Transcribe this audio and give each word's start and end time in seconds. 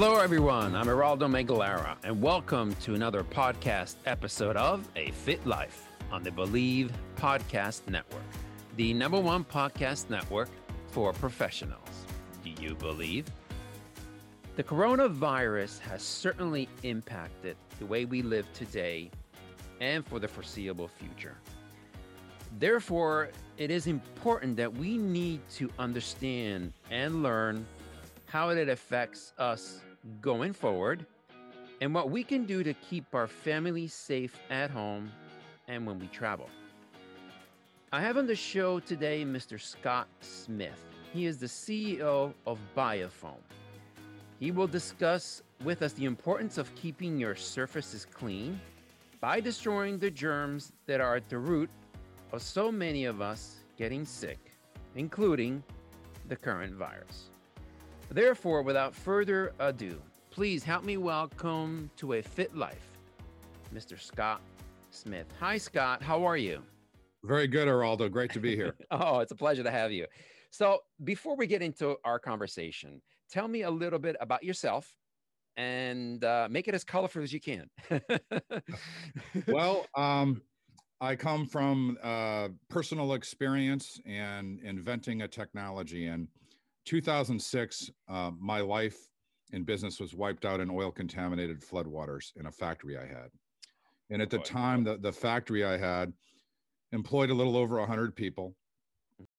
Hello, 0.00 0.20
everyone. 0.20 0.76
I'm 0.76 0.86
Geraldo 0.86 1.26
Megalara, 1.28 1.96
and 2.04 2.22
welcome 2.22 2.72
to 2.82 2.94
another 2.94 3.24
podcast 3.24 3.96
episode 4.06 4.56
of 4.56 4.88
A 4.94 5.10
Fit 5.10 5.44
Life 5.44 5.88
on 6.12 6.22
the 6.22 6.30
Bleav 6.30 6.92
Podcast 7.16 7.80
Network, 7.88 8.22
the 8.76 8.94
number 8.94 9.18
one 9.18 9.42
podcast 9.42 10.08
network 10.08 10.50
for 10.86 11.12
professionals. 11.12 12.06
Do 12.44 12.50
you 12.62 12.76
believe? 12.76 13.26
The 14.54 14.62
coronavirus 14.62 15.80
has 15.80 16.04
certainly 16.04 16.68
impacted 16.84 17.56
the 17.80 17.86
way 17.86 18.04
we 18.04 18.22
live 18.22 18.46
today 18.52 19.10
and 19.80 20.06
for 20.06 20.20
the 20.20 20.28
foreseeable 20.28 20.86
future. 20.86 21.38
Therefore, 22.60 23.30
it 23.56 23.72
is 23.72 23.88
important 23.88 24.56
that 24.58 24.72
we 24.72 24.96
need 24.96 25.40
to 25.56 25.68
understand 25.76 26.72
and 26.88 27.24
learn 27.24 27.66
how 28.26 28.50
it 28.50 28.68
affects 28.68 29.32
us 29.38 29.80
going 30.20 30.52
forward, 30.52 31.06
and 31.80 31.94
what 31.94 32.10
we 32.10 32.24
can 32.24 32.44
do 32.44 32.62
to 32.62 32.74
keep 32.74 33.14
our 33.14 33.26
families 33.26 33.94
safe 33.94 34.38
at 34.50 34.70
home 34.70 35.10
and 35.68 35.86
when 35.86 35.98
we 35.98 36.06
travel. 36.08 36.48
I 37.92 38.00
have 38.00 38.16
on 38.16 38.26
the 38.26 38.36
show 38.36 38.80
today 38.80 39.24
Mr. 39.24 39.60
Scott 39.60 40.08
Smith. 40.20 40.84
He 41.12 41.24
is 41.24 41.38
the 41.38 41.46
CEO 41.46 42.34
of 42.46 42.58
Biofoam. 42.76 43.40
He 44.38 44.50
will 44.50 44.66
discuss 44.66 45.42
with 45.64 45.82
us 45.82 45.92
the 45.94 46.04
importance 46.04 46.58
of 46.58 46.74
keeping 46.74 47.18
your 47.18 47.34
surfaces 47.34 48.04
clean 48.04 48.60
by 49.20 49.40
destroying 49.40 49.98
the 49.98 50.10
germs 50.10 50.72
that 50.86 51.00
are 51.00 51.16
at 51.16 51.28
the 51.28 51.38
root 51.38 51.70
of 52.32 52.42
so 52.42 52.70
many 52.70 53.04
of 53.06 53.20
us 53.20 53.56
getting 53.76 54.04
sick, 54.04 54.38
including 54.94 55.62
the 56.28 56.36
current 56.36 56.74
virus. 56.74 57.30
Therefore, 58.10 58.62
without 58.62 58.94
further 58.94 59.52
ado, 59.58 60.00
please 60.30 60.64
help 60.64 60.82
me 60.82 60.96
welcome 60.96 61.90
to 61.96 62.14
a 62.14 62.22
fit 62.22 62.56
life, 62.56 62.88
Mr. 63.74 64.00
Scott 64.00 64.40
Smith. 64.90 65.26
Hi, 65.40 65.58
Scott. 65.58 66.02
How 66.02 66.24
are 66.24 66.38
you? 66.38 66.62
Very 67.22 67.46
good, 67.46 67.68
Araldo. 67.68 68.10
Great 68.10 68.32
to 68.32 68.40
be 68.40 68.56
here. 68.56 68.74
oh, 68.90 69.18
it's 69.18 69.32
a 69.32 69.36
pleasure 69.36 69.62
to 69.62 69.70
have 69.70 69.92
you. 69.92 70.06
So, 70.50 70.78
before 71.04 71.36
we 71.36 71.46
get 71.46 71.60
into 71.60 71.96
our 72.02 72.18
conversation, 72.18 73.02
tell 73.30 73.46
me 73.46 73.62
a 73.62 73.70
little 73.70 73.98
bit 73.98 74.16
about 74.20 74.42
yourself 74.42 74.90
and 75.58 76.24
uh, 76.24 76.48
make 76.50 76.66
it 76.66 76.74
as 76.74 76.84
colorful 76.84 77.22
as 77.22 77.30
you 77.30 77.40
can. 77.40 77.68
well, 79.48 79.84
um, 79.94 80.40
I 81.00 81.14
come 81.14 81.46
from 81.46 81.98
uh, 82.02 82.48
personal 82.70 83.12
experience 83.12 84.00
and 84.06 84.60
inventing 84.60 85.22
a 85.22 85.28
technology. 85.28 86.06
And 86.06 86.28
2006, 86.88 87.90
uh, 88.08 88.30
my 88.40 88.60
life 88.60 88.96
in 89.52 89.62
business 89.62 90.00
was 90.00 90.14
wiped 90.14 90.46
out 90.46 90.58
in 90.58 90.70
oil 90.70 90.90
contaminated 90.90 91.60
floodwaters 91.60 92.32
in 92.36 92.46
a 92.46 92.50
factory 92.50 92.96
I 92.96 93.06
had. 93.06 93.28
And 94.08 94.22
at 94.22 94.30
the 94.30 94.38
time, 94.38 94.84
the, 94.84 94.96
the 94.96 95.12
factory 95.12 95.66
I 95.66 95.76
had 95.76 96.14
employed 96.92 97.28
a 97.28 97.34
little 97.34 97.58
over 97.58 97.78
100 97.78 98.16
people. 98.16 98.56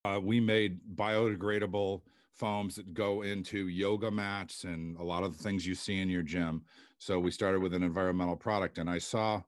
Uh, 0.06 0.20
we 0.22 0.40
made 0.40 0.80
biodegradable 0.96 2.02
foams 2.36 2.76
that 2.76 2.94
go 2.94 3.24
into 3.24 3.68
yoga 3.68 4.12
mats 4.12 4.64
and 4.64 4.96
a 4.98 5.04
lot 5.04 5.24
of 5.24 5.36
the 5.36 5.44
things 5.44 5.66
you 5.66 5.74
see 5.74 6.00
in 6.00 6.08
your 6.08 6.22
gym. 6.22 6.62
So 7.00 7.20
we 7.20 7.32
started 7.32 7.64
with 7.64 7.74
an 7.74 7.82
environmental 7.82 8.36
product, 8.36 8.78
and 8.78 8.88
I 8.88 9.00
saw 9.00 9.42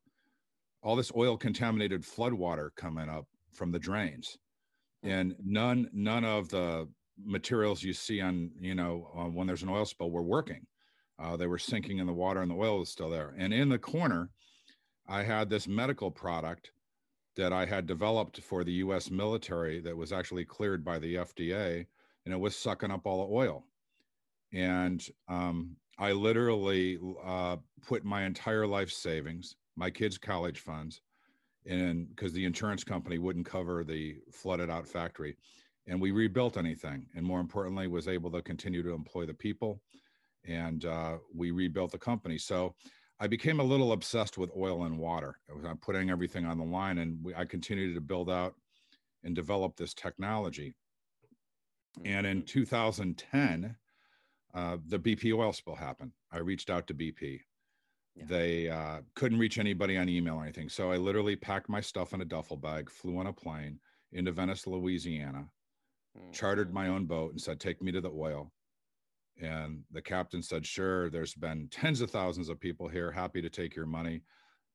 all 0.81 0.95
this 0.95 1.11
oil 1.15 1.37
contaminated 1.37 2.01
floodwater 2.01 2.69
coming 2.75 3.09
up 3.09 3.27
from 3.51 3.71
the 3.71 3.79
drains, 3.79 4.39
and 5.03 5.35
none 5.45 5.87
none 5.93 6.25
of 6.25 6.49
the 6.49 6.87
materials 7.25 7.83
you 7.83 7.93
see 7.93 8.21
on 8.21 8.51
you 8.59 8.75
know 8.75 9.09
uh, 9.17 9.25
when 9.25 9.47
there's 9.47 9.63
an 9.63 9.69
oil 9.69 9.85
spill 9.85 10.11
were 10.11 10.21
working. 10.21 10.65
Uh, 11.19 11.37
they 11.37 11.47
were 11.47 11.59
sinking 11.59 11.99
in 11.99 12.07
the 12.07 12.13
water 12.13 12.41
and 12.41 12.49
the 12.49 12.55
oil 12.55 12.79
was 12.79 12.89
still 12.89 13.09
there. 13.09 13.35
And 13.37 13.53
in 13.53 13.69
the 13.69 13.79
corner 13.79 14.29
i 15.07 15.23
had 15.23 15.49
this 15.49 15.67
medical 15.67 16.11
product 16.11 16.71
that 17.35 17.53
i 17.53 17.65
had 17.65 17.85
developed 17.87 18.41
for 18.41 18.63
the 18.63 18.73
us 18.73 19.09
military 19.09 19.79
that 19.81 19.97
was 19.97 20.11
actually 20.11 20.45
cleared 20.45 20.83
by 20.83 20.99
the 20.99 21.15
fda 21.15 21.85
and 22.25 22.33
it 22.33 22.39
was 22.39 22.55
sucking 22.55 22.91
up 22.91 23.05
all 23.05 23.27
the 23.27 23.33
oil. 23.33 23.65
And 24.53 25.05
um, 25.27 25.75
i 25.97 26.11
literally 26.11 26.99
uh, 27.23 27.57
put 27.85 28.03
my 28.03 28.23
entire 28.23 28.67
life 28.67 28.91
savings 28.91 29.55
my 29.75 29.89
kids 29.89 30.17
college 30.17 30.59
funds 30.59 31.01
and 31.65 32.09
because 32.09 32.33
the 32.33 32.45
insurance 32.45 32.83
company 32.83 33.17
wouldn't 33.17 33.45
cover 33.45 33.83
the 33.83 34.15
flooded 34.31 34.69
out 34.69 34.87
factory 34.87 35.37
and 35.91 35.99
we 35.99 36.11
rebuilt 36.11 36.55
anything 36.55 37.05
and 37.15 37.25
more 37.25 37.41
importantly 37.41 37.85
was 37.85 38.07
able 38.07 38.31
to 38.31 38.41
continue 38.41 38.81
to 38.81 38.93
employ 38.93 39.25
the 39.25 39.33
people 39.33 39.81
and 40.47 40.85
uh, 40.85 41.17
we 41.35 41.51
rebuilt 41.51 41.91
the 41.91 41.97
company. 41.97 42.37
So 42.37 42.73
i 43.19 43.27
became 43.27 43.59
a 43.59 43.63
little 43.63 43.91
obsessed 43.91 44.37
with 44.37 44.49
oil 44.57 44.85
and 44.85 44.97
water. 44.97 45.37
I'm 45.67 45.77
putting 45.77 46.09
everything 46.09 46.45
on 46.45 46.57
the 46.57 46.63
line 46.63 46.97
and 46.99 47.19
we, 47.21 47.35
i 47.35 47.43
continued 47.43 47.93
to 47.93 48.01
build 48.01 48.29
out 48.29 48.55
and 49.23 49.35
develop 49.35 49.75
this 49.75 49.93
technology. 49.93 50.73
And 52.05 52.25
in 52.25 52.43
2010 52.43 53.75
uh, 54.53 54.77
the 54.87 54.99
bp 54.99 55.33
oil 55.33 55.51
spill 55.51 55.75
happened. 55.75 56.13
I 56.31 56.37
reached 56.37 56.69
out 56.69 56.87
to 56.87 56.93
bp 56.93 57.41
yeah. 58.15 58.25
they 58.27 58.69
uh, 58.69 59.01
couldn't 59.15 59.39
reach 59.39 59.57
anybody 59.57 59.97
on 59.97 60.07
email 60.07 60.35
or 60.35 60.43
anything. 60.43 60.69
So 60.69 60.89
i 60.89 60.95
literally 60.95 61.35
packed 61.35 61.67
my 61.67 61.81
stuff 61.81 62.13
in 62.13 62.21
a 62.21 62.25
duffel 62.25 62.57
bag 62.57 62.89
flew 62.89 63.17
on 63.17 63.27
a 63.27 63.33
plane 63.33 63.77
into 64.13 64.31
venice 64.31 64.65
louisiana 64.67 65.49
mm-hmm. 66.17 66.31
chartered 66.31 66.73
my 66.73 66.87
own 66.87 67.05
boat 67.05 67.31
and 67.31 67.41
said, 67.41 67.59
Take 67.59 67.81
me 67.81 67.91
to 67.91 68.01
the 68.01 68.11
oil. 68.11 68.51
And 69.41 69.83
the 69.91 70.01
captain 70.01 70.41
said, 70.41 70.65
Sure, 70.65 71.09
there's 71.09 71.33
been 71.33 71.67
tens 71.71 72.01
of 72.01 72.11
thousands 72.11 72.49
of 72.49 72.59
people 72.59 72.87
here, 72.87 73.11
happy 73.11 73.41
to 73.41 73.49
take 73.49 73.75
your 73.75 73.85
money. 73.85 74.21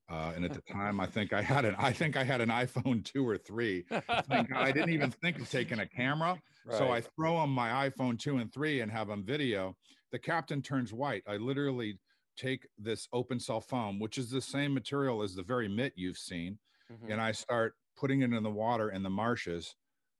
Uh, 0.08 0.32
and 0.36 0.44
at 0.44 0.52
the 0.52 0.62
time, 0.72 1.00
I 1.00 1.06
think 1.06 1.32
I 1.32 1.42
had 1.42 1.64
an 1.64 1.75
I 1.78 1.92
think 1.92 2.16
I 2.16 2.22
had 2.22 2.41
an 2.41 2.48
iPhone 2.48 3.04
two 3.04 3.28
or 3.28 3.36
three. 3.36 3.84
I 4.08 4.70
didn't 4.72 4.91
even 4.91 5.10
think 5.10 5.41
of 5.41 5.50
taking 5.50 5.80
a 5.80 5.86
camera, 5.86 6.38
right. 6.64 6.78
so 6.78 6.91
I 6.91 7.00
throw 7.00 7.42
him 7.42 7.50
my 7.50 7.91
iPhone 7.91 8.16
two 8.16 8.36
and 8.38 8.52
three 8.52 8.82
and 8.82 8.92
have 8.92 9.10
him 9.10 9.25
video. 9.25 9.76
The 10.12 10.19
captain 10.20 10.62
turns 10.62 10.92
white. 10.92 11.25
I 11.26 11.38
literally 11.38 11.98
take 12.36 12.69
this 12.78 13.08
open 13.12 13.41
cell 13.41 13.60
foam, 13.60 13.98
which 13.98 14.16
is 14.16 14.30
the 14.30 14.41
same 14.41 14.72
material 14.72 15.22
as 15.22 15.34
the 15.34 15.42
very 15.42 15.69
mitt 15.69 15.94
you've 15.96 16.19
seen, 16.19 16.58
mm-hmm. 16.92 17.10
and 17.10 17.20
I 17.20 17.32
start 17.32 17.75
putting 17.96 18.22
it 18.22 18.32
in 18.32 18.42
the 18.44 18.50
water 18.50 18.91
in 18.91 19.02
the 19.02 19.10
marshes 19.10 19.75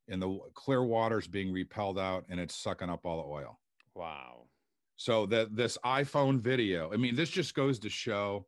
and 0.07 0.21
the 0.21 0.39
clear 0.53 0.83
water's 0.83 1.27
being 1.27 1.51
repelled 1.51 1.99
out 1.99 2.25
and 2.29 2.39
it's 2.39 2.55
sucking 2.55 2.89
up 2.89 3.05
all 3.05 3.17
the 3.17 3.29
oil. 3.29 3.59
Wow. 3.93 4.45
So 4.95 5.25
that 5.27 5.55
this 5.55 5.77
iPhone 5.85 6.39
video, 6.39 6.91
I 6.91 6.97
mean, 6.97 7.15
this 7.15 7.29
just 7.29 7.53
goes 7.53 7.79
to 7.79 7.89
show 7.89 8.45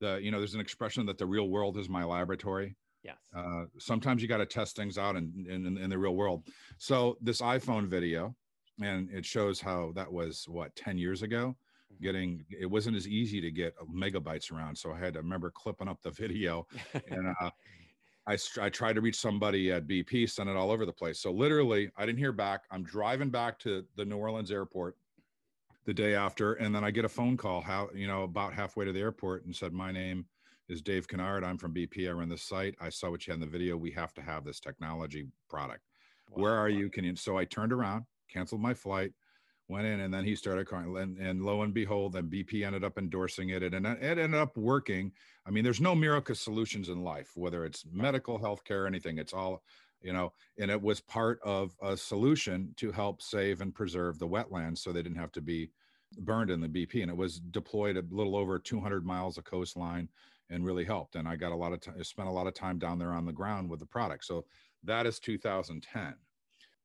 the, 0.00 0.16
you 0.16 0.30
know, 0.30 0.38
there's 0.38 0.54
an 0.54 0.60
expression 0.60 1.06
that 1.06 1.18
the 1.18 1.26
real 1.26 1.48
world 1.48 1.76
is 1.76 1.88
my 1.88 2.04
laboratory. 2.04 2.76
Yes. 3.04 3.18
Uh, 3.36 3.64
sometimes 3.78 4.22
you 4.22 4.28
got 4.28 4.38
to 4.38 4.46
test 4.46 4.76
things 4.76 4.98
out 4.98 5.16
in, 5.16 5.46
in, 5.48 5.76
in 5.76 5.90
the 5.90 5.98
real 5.98 6.14
world. 6.14 6.44
So 6.78 7.16
this 7.20 7.40
iPhone 7.40 7.86
video, 7.86 8.34
and 8.80 9.10
it 9.10 9.24
shows 9.24 9.60
how 9.60 9.92
that 9.94 10.10
was 10.10 10.46
what 10.48 10.74
10 10.76 10.98
years 10.98 11.22
ago 11.22 11.56
mm-hmm. 11.92 12.04
getting 12.04 12.44
it 12.50 12.66
wasn't 12.66 12.96
as 12.96 13.06
easy 13.06 13.40
to 13.40 13.50
get 13.50 13.74
megabytes 13.94 14.52
around 14.52 14.76
so 14.76 14.92
i 14.92 14.98
had 14.98 15.14
to 15.14 15.20
remember 15.20 15.50
clipping 15.50 15.88
up 15.88 16.00
the 16.02 16.10
video 16.10 16.66
and 17.10 17.34
uh, 17.40 17.50
I, 18.26 18.36
I 18.60 18.68
tried 18.68 18.94
to 18.94 19.00
reach 19.00 19.16
somebody 19.16 19.72
at 19.72 19.88
BP, 19.88 20.30
sent 20.30 20.48
it 20.48 20.56
all 20.56 20.70
over 20.70 20.86
the 20.86 20.92
place. 20.92 21.20
So 21.20 21.32
literally, 21.32 21.90
I 21.96 22.06
didn't 22.06 22.18
hear 22.18 22.32
back. 22.32 22.62
I'm 22.70 22.84
driving 22.84 23.30
back 23.30 23.58
to 23.60 23.84
the 23.96 24.04
New 24.04 24.16
Orleans 24.16 24.52
airport 24.52 24.96
the 25.84 25.94
day 25.94 26.14
after, 26.14 26.54
and 26.54 26.74
then 26.74 26.84
I 26.84 26.92
get 26.92 27.04
a 27.04 27.08
phone 27.08 27.36
call, 27.36 27.60
how 27.60 27.88
you 27.94 28.06
know, 28.06 28.22
about 28.22 28.52
halfway 28.52 28.84
to 28.84 28.92
the 28.92 29.00
airport, 29.00 29.44
and 29.44 29.54
said, 29.54 29.72
"My 29.72 29.90
name 29.90 30.26
is 30.68 30.80
Dave 30.80 31.08
Kennard. 31.08 31.42
I'm 31.42 31.58
from 31.58 31.74
BP. 31.74 32.08
I 32.08 32.12
run 32.12 32.28
the 32.28 32.38
site. 32.38 32.76
I 32.80 32.88
saw 32.88 33.10
what 33.10 33.26
you 33.26 33.32
had 33.32 33.42
in 33.42 33.46
the 33.46 33.46
video. 33.50 33.76
We 33.76 33.90
have 33.92 34.14
to 34.14 34.22
have 34.22 34.44
this 34.44 34.60
technology 34.60 35.26
product. 35.50 35.82
Wow. 36.30 36.42
Where 36.42 36.54
are 36.54 36.68
you? 36.68 36.88
Can 36.90 37.04
you?" 37.04 37.16
So 37.16 37.36
I 37.36 37.44
turned 37.44 37.72
around, 37.72 38.04
canceled 38.28 38.60
my 38.60 38.74
flight, 38.74 39.12
went 39.72 39.86
in 39.86 40.00
and 40.00 40.12
then 40.12 40.24
he 40.24 40.36
started 40.36 40.66
crying 40.66 40.96
and, 40.96 41.18
and 41.18 41.42
lo 41.42 41.62
and 41.62 41.74
behold 41.74 42.12
then 42.12 42.28
bp 42.28 42.64
ended 42.64 42.84
up 42.84 42.98
endorsing 42.98 43.48
it 43.48 43.62
and 43.62 43.86
it 43.86 44.18
ended 44.18 44.34
up 44.34 44.56
working. 44.56 45.10
I 45.46 45.50
mean 45.50 45.64
there's 45.64 45.80
no 45.80 45.94
miracle 45.94 46.34
solutions 46.34 46.88
in 46.88 47.02
life 47.02 47.32
whether 47.34 47.64
it's 47.64 47.84
medical 47.90 48.38
healthcare 48.38 48.86
anything. 48.86 49.18
It's 49.18 49.32
all 49.32 49.62
you 50.02 50.12
know 50.12 50.32
and 50.58 50.70
it 50.70 50.80
was 50.80 51.00
part 51.00 51.40
of 51.42 51.74
a 51.82 51.96
solution 51.96 52.74
to 52.76 52.92
help 52.92 53.22
save 53.22 53.60
and 53.60 53.74
preserve 53.74 54.18
the 54.18 54.28
wetlands 54.28 54.78
so 54.78 54.92
they 54.92 55.02
didn't 55.02 55.18
have 55.18 55.32
to 55.32 55.40
be 55.40 55.70
burned 56.18 56.50
in 56.50 56.60
the 56.60 56.68
bp 56.68 57.00
and 57.00 57.10
it 57.10 57.16
was 57.16 57.40
deployed 57.40 57.96
a 57.96 58.04
little 58.10 58.36
over 58.36 58.58
200 58.58 59.06
miles 59.06 59.38
of 59.38 59.44
coastline 59.44 60.08
and 60.50 60.66
really 60.66 60.84
helped 60.84 61.16
and 61.16 61.26
i 61.26 61.34
got 61.34 61.52
a 61.52 61.56
lot 61.56 61.72
of 61.72 61.80
time 61.80 62.02
spent 62.04 62.28
a 62.28 62.32
lot 62.32 62.46
of 62.46 62.52
time 62.52 62.78
down 62.78 62.98
there 62.98 63.12
on 63.12 63.24
the 63.24 63.32
ground 63.32 63.70
with 63.70 63.80
the 63.80 63.86
product. 63.86 64.24
So 64.24 64.44
that 64.84 65.06
is 65.06 65.18
2010 65.20 66.14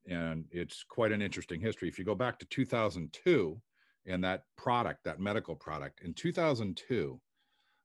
and 0.08 0.46
it's 0.52 0.84
quite 0.84 1.12
an 1.12 1.22
interesting 1.22 1.60
history. 1.60 1.88
If 1.88 2.00
you 2.00 2.06
go 2.06 2.16
back 2.16 2.40
to 2.40 2.46
2002 2.46 3.62
and 4.06 4.24
that 4.24 4.44
product, 4.56 5.04
that 5.04 5.20
medical 5.20 5.56
product, 5.56 6.02
in 6.04 6.14
2002, 6.14 7.20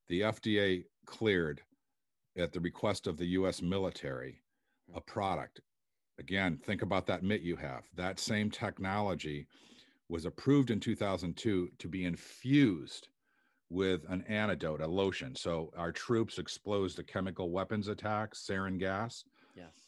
the 0.09 0.21
FDA 0.21 0.85
cleared 1.07 1.61
at 2.37 2.53
the 2.53 2.61
request 2.61 3.07
of 3.07 3.17
the 3.17 3.27
US 3.27 3.61
military 3.61 4.41
a 4.91 5.01
hmm. 5.01 5.07
product. 5.07 5.61
Again, 6.19 6.59
think 6.65 6.83
about 6.83 7.07
that 7.07 7.23
mitt 7.23 7.43
you 7.43 7.57
have. 7.57 7.85
That 7.97 8.21
same 8.21 8.51
technology 8.51 9.47
was 10.09 10.27
approved 10.27 10.71
in 10.71 10.79
2002 10.79 11.71
to 11.79 11.89
be 11.89 12.05
infused 12.05 13.09
with 13.71 14.05
an 14.11 14.23
antidote, 14.29 14.83
a 14.83 14.87
lotion. 14.87 15.35
So 15.35 15.73
our 15.77 15.91
troops 15.91 16.39
exposed 16.39 16.97
to 16.97 17.03
chemical 17.03 17.51
weapons 17.51 17.89
attacks, 17.89 18.47
sarin 18.47 18.79
gas. 18.79 19.25
Yes 19.57 19.82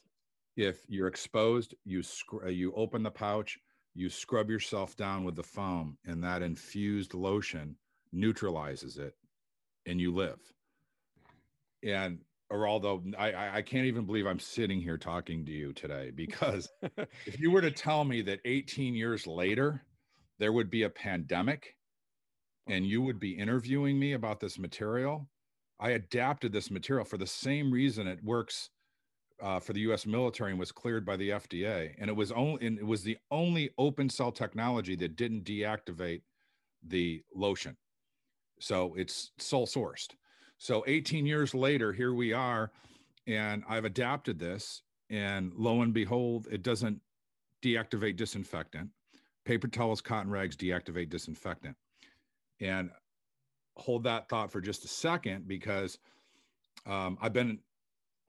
if 0.57 0.79
you're 0.89 1.09
exposed, 1.09 1.75
you 1.85 2.03
sc- 2.03 2.45
uh, 2.45 2.49
you 2.49 2.73
open 2.75 3.03
the 3.03 3.11
pouch, 3.11 3.59
you 3.95 4.09
scrub 4.09 4.51
yourself 4.51 4.97
down 4.97 5.25
with 5.25 5.37
the 5.37 5.43
foam, 5.43 5.97
and 6.05 6.23
that 6.23 6.43
infused 6.43 7.15
lotion 7.15 7.77
neutralizes 8.13 8.99
it, 8.99 9.15
and 9.87 10.01
you 10.01 10.15
live. 10.15 10.39
And 11.83 12.21
or 12.51 12.69
although 12.69 13.03
I, 13.19 13.59
I 13.59 13.63
can't 13.63 13.87
even 13.87 14.05
believe 14.05 14.27
I'm 14.27 14.39
sitting 14.39 14.81
here 14.81 14.99
talking 14.99 15.45
to 15.47 15.53
you 15.53 15.73
today 15.73 16.13
because 16.15 16.69
if 17.27 17.41
you 17.41 17.51
were 17.51 17.63
to 17.63 17.71
tell 17.71 18.05
me 18.05 18.23
that 18.23 18.41
18 18.45 18.95
years 18.95 19.27
later 19.27 19.83
there 20.39 20.53
would 20.53 20.71
be 20.71 20.83
a 20.83 20.91
pandemic 20.91 21.75
and 22.69 22.87
you 22.87 23.03
would 23.03 23.19
be 23.19 23.33
interviewing 23.33 23.99
me 23.99 24.13
about 24.13 24.41
this 24.41 24.59
material, 24.59 25.29
I 25.81 25.91
adapted 25.91 26.53
this 26.53 26.71
material 26.71 27.05
for 27.05 27.19
the 27.19 27.27
same 27.27 27.73
reason 27.73 28.07
it 28.07 28.23
works 28.23 28.71
uh, 29.45 29.61
for 29.61 29.75
the 29.75 29.81
U.S. 29.81 30.07
military 30.07 30.51
and 30.51 30.59
was 30.59 30.73
cleared 30.73 31.05
by 31.05 31.17
the 31.17 31.29
FDA, 31.29 31.95
and 31.99 32.09
it 32.09 32.17
was 32.17 32.33
only 32.33 32.65
it 32.65 32.87
was 32.87 33.03
the 33.03 33.19
only 33.31 33.71
open 33.77 34.09
cell 34.09 34.33
technology 34.33 34.97
that 34.97 35.17
didn't 35.17 35.45
deactivate 35.45 36.23
the 36.83 37.23
lotion. 37.35 37.77
So 38.59 38.95
it's 38.97 39.33
sole 39.39 39.67
sourced. 39.67 40.09
So 40.57 40.83
18 40.87 41.27
years 41.27 41.55
later, 41.55 41.93
here 41.93 42.15
we 42.15 42.33
are, 42.33 42.71
and 43.27 43.63
I've 43.69 43.85
adapted 43.85 44.39
this, 44.39 44.81
and 45.11 45.53
lo 45.55 45.83
and 45.83 45.93
behold, 45.93 46.49
it 46.51 46.63
doesn't 46.63 46.99
deactivate 47.63 48.17
disinfectant. 48.17 48.89
Paper 49.45 49.69
towels, 49.69 50.01
cotton 50.01 50.31
rags 50.31 50.57
deactivate 50.57 51.11
disinfectant. 51.11 51.77
And 52.61 52.91
hold 53.77 54.05
that 54.05 54.31
thought 54.31 54.51
for 54.51 54.63
just 54.63 54.87
a 54.87 54.89
second 54.89 55.47
because 55.47 55.99
um, 56.87 57.19
I've 57.21 57.35
been 57.35 57.59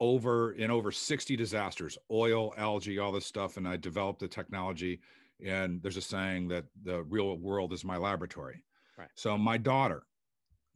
over 0.00 0.52
in 0.52 0.70
over 0.70 0.92
60 0.92 1.36
disasters 1.36 1.96
oil 2.10 2.52
algae 2.58 2.98
all 2.98 3.12
this 3.12 3.26
stuff 3.26 3.56
and 3.56 3.66
i 3.66 3.76
developed 3.76 4.20
the 4.20 4.28
technology 4.28 5.00
and 5.44 5.82
there's 5.82 5.96
a 5.96 6.02
saying 6.02 6.48
that 6.48 6.64
the 6.84 7.02
real 7.04 7.36
world 7.38 7.72
is 7.72 7.84
my 7.84 7.96
laboratory 7.96 8.62
right. 8.98 9.08
so 9.14 9.38
my 9.38 9.56
daughter 9.56 10.02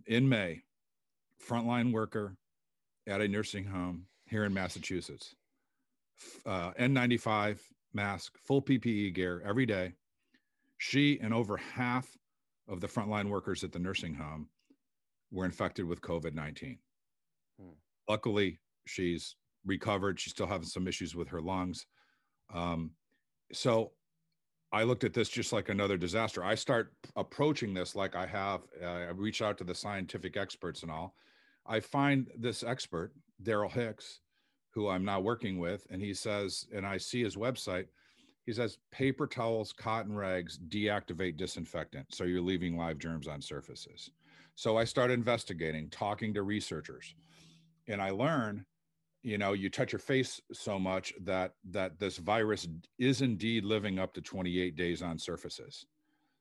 in 0.06 0.28
may 0.28 0.62
frontline 1.46 1.92
worker 1.92 2.36
at 3.06 3.20
a 3.20 3.28
nursing 3.28 3.64
home 3.64 4.06
here 4.24 4.44
in 4.44 4.54
massachusetts 4.54 5.34
uh, 6.46 6.72
n95 6.72 7.58
mask 7.92 8.38
full 8.38 8.62
ppe 8.62 9.12
gear 9.14 9.42
every 9.44 9.66
day 9.66 9.92
she 10.78 11.18
and 11.20 11.34
over 11.34 11.58
half 11.58 12.16
of 12.68 12.80
the 12.80 12.86
frontline 12.86 13.28
workers 13.28 13.64
at 13.64 13.72
the 13.72 13.78
nursing 13.78 14.14
home 14.14 14.48
were 15.30 15.44
infected 15.44 15.84
with 15.84 16.00
covid-19 16.00 16.78
hmm. 17.60 17.68
luckily 18.08 18.58
She's 18.90 19.36
recovered. 19.64 20.18
She's 20.18 20.32
still 20.32 20.46
having 20.46 20.66
some 20.66 20.88
issues 20.88 21.14
with 21.14 21.28
her 21.28 21.40
lungs. 21.40 21.86
Um, 22.52 22.92
so 23.52 23.92
I 24.72 24.84
looked 24.84 25.04
at 25.04 25.14
this 25.14 25.28
just 25.28 25.52
like 25.52 25.68
another 25.68 25.96
disaster. 25.96 26.44
I 26.44 26.54
start 26.54 26.92
approaching 27.16 27.74
this 27.74 27.94
like 27.94 28.14
I 28.14 28.26
have. 28.26 28.62
Uh, 28.82 28.86
I 28.86 29.10
reach 29.10 29.42
out 29.42 29.58
to 29.58 29.64
the 29.64 29.74
scientific 29.74 30.36
experts 30.36 30.82
and 30.82 30.90
all. 30.90 31.14
I 31.66 31.80
find 31.80 32.28
this 32.38 32.62
expert, 32.62 33.12
Daryl 33.42 33.70
Hicks, 33.70 34.20
who 34.70 34.88
I'm 34.88 35.04
now 35.04 35.20
working 35.20 35.58
with, 35.58 35.86
and 35.90 36.00
he 36.00 36.14
says, 36.14 36.66
and 36.74 36.86
I 36.86 36.96
see 36.96 37.22
his 37.22 37.36
website. 37.36 37.86
He 38.46 38.52
says 38.52 38.78
paper 38.90 39.26
towels, 39.26 39.72
cotton 39.72 40.14
rags 40.14 40.58
deactivate 40.68 41.36
disinfectant, 41.36 42.06
so 42.14 42.24
you're 42.24 42.40
leaving 42.40 42.76
live 42.76 42.98
germs 42.98 43.28
on 43.28 43.42
surfaces. 43.42 44.10
So 44.54 44.76
I 44.76 44.84
start 44.84 45.10
investigating, 45.10 45.90
talking 45.90 46.32
to 46.34 46.42
researchers, 46.42 47.14
and 47.88 48.00
I 48.00 48.10
learn 48.10 48.64
you 49.22 49.38
know 49.38 49.52
you 49.52 49.68
touch 49.68 49.92
your 49.92 49.98
face 49.98 50.40
so 50.52 50.78
much 50.78 51.12
that 51.22 51.52
that 51.70 51.98
this 51.98 52.16
virus 52.18 52.66
is 52.98 53.22
indeed 53.22 53.64
living 53.64 53.98
up 53.98 54.14
to 54.14 54.20
28 54.20 54.76
days 54.76 55.02
on 55.02 55.18
surfaces. 55.18 55.86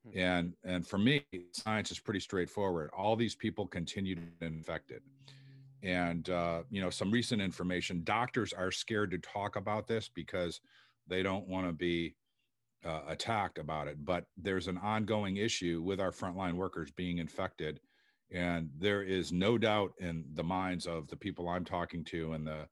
Mm-hmm. 0.08 0.18
and 0.18 0.54
and 0.64 0.86
for 0.86 0.96
me 0.96 1.26
science 1.52 1.90
is 1.90 1.98
pretty 1.98 2.20
straightforward. 2.20 2.90
All 2.96 3.16
these 3.16 3.34
people 3.34 3.66
continue 3.66 4.14
to 4.14 4.20
be 4.22 4.46
infected. 4.46 5.02
And 5.82 6.28
uh, 6.30 6.62
you 6.70 6.80
know 6.80 6.90
some 6.90 7.10
recent 7.10 7.42
information 7.42 8.02
doctors 8.04 8.52
are 8.54 8.70
scared 8.70 9.10
to 9.10 9.18
talk 9.18 9.56
about 9.56 9.86
this 9.86 10.10
because 10.14 10.60
they 11.06 11.22
don't 11.22 11.48
want 11.48 11.66
to 11.66 11.72
be 11.72 12.14
uh, 12.84 13.02
attacked 13.08 13.58
about 13.58 13.88
it. 13.88 14.02
But 14.02 14.24
there's 14.38 14.68
an 14.68 14.78
ongoing 14.78 15.36
issue 15.36 15.82
with 15.84 16.00
our 16.00 16.12
frontline 16.12 16.54
workers 16.54 16.90
being 16.90 17.18
infected 17.18 17.80
and 18.32 18.70
there 18.78 19.02
is 19.02 19.32
no 19.32 19.58
doubt 19.58 19.92
in 19.98 20.24
the 20.34 20.42
minds 20.42 20.86
of 20.86 21.08
the 21.08 21.16
people 21.16 21.48
i'm 21.48 21.64
talking 21.64 22.04
to 22.04 22.32
and 22.32 22.46
the 22.46 22.66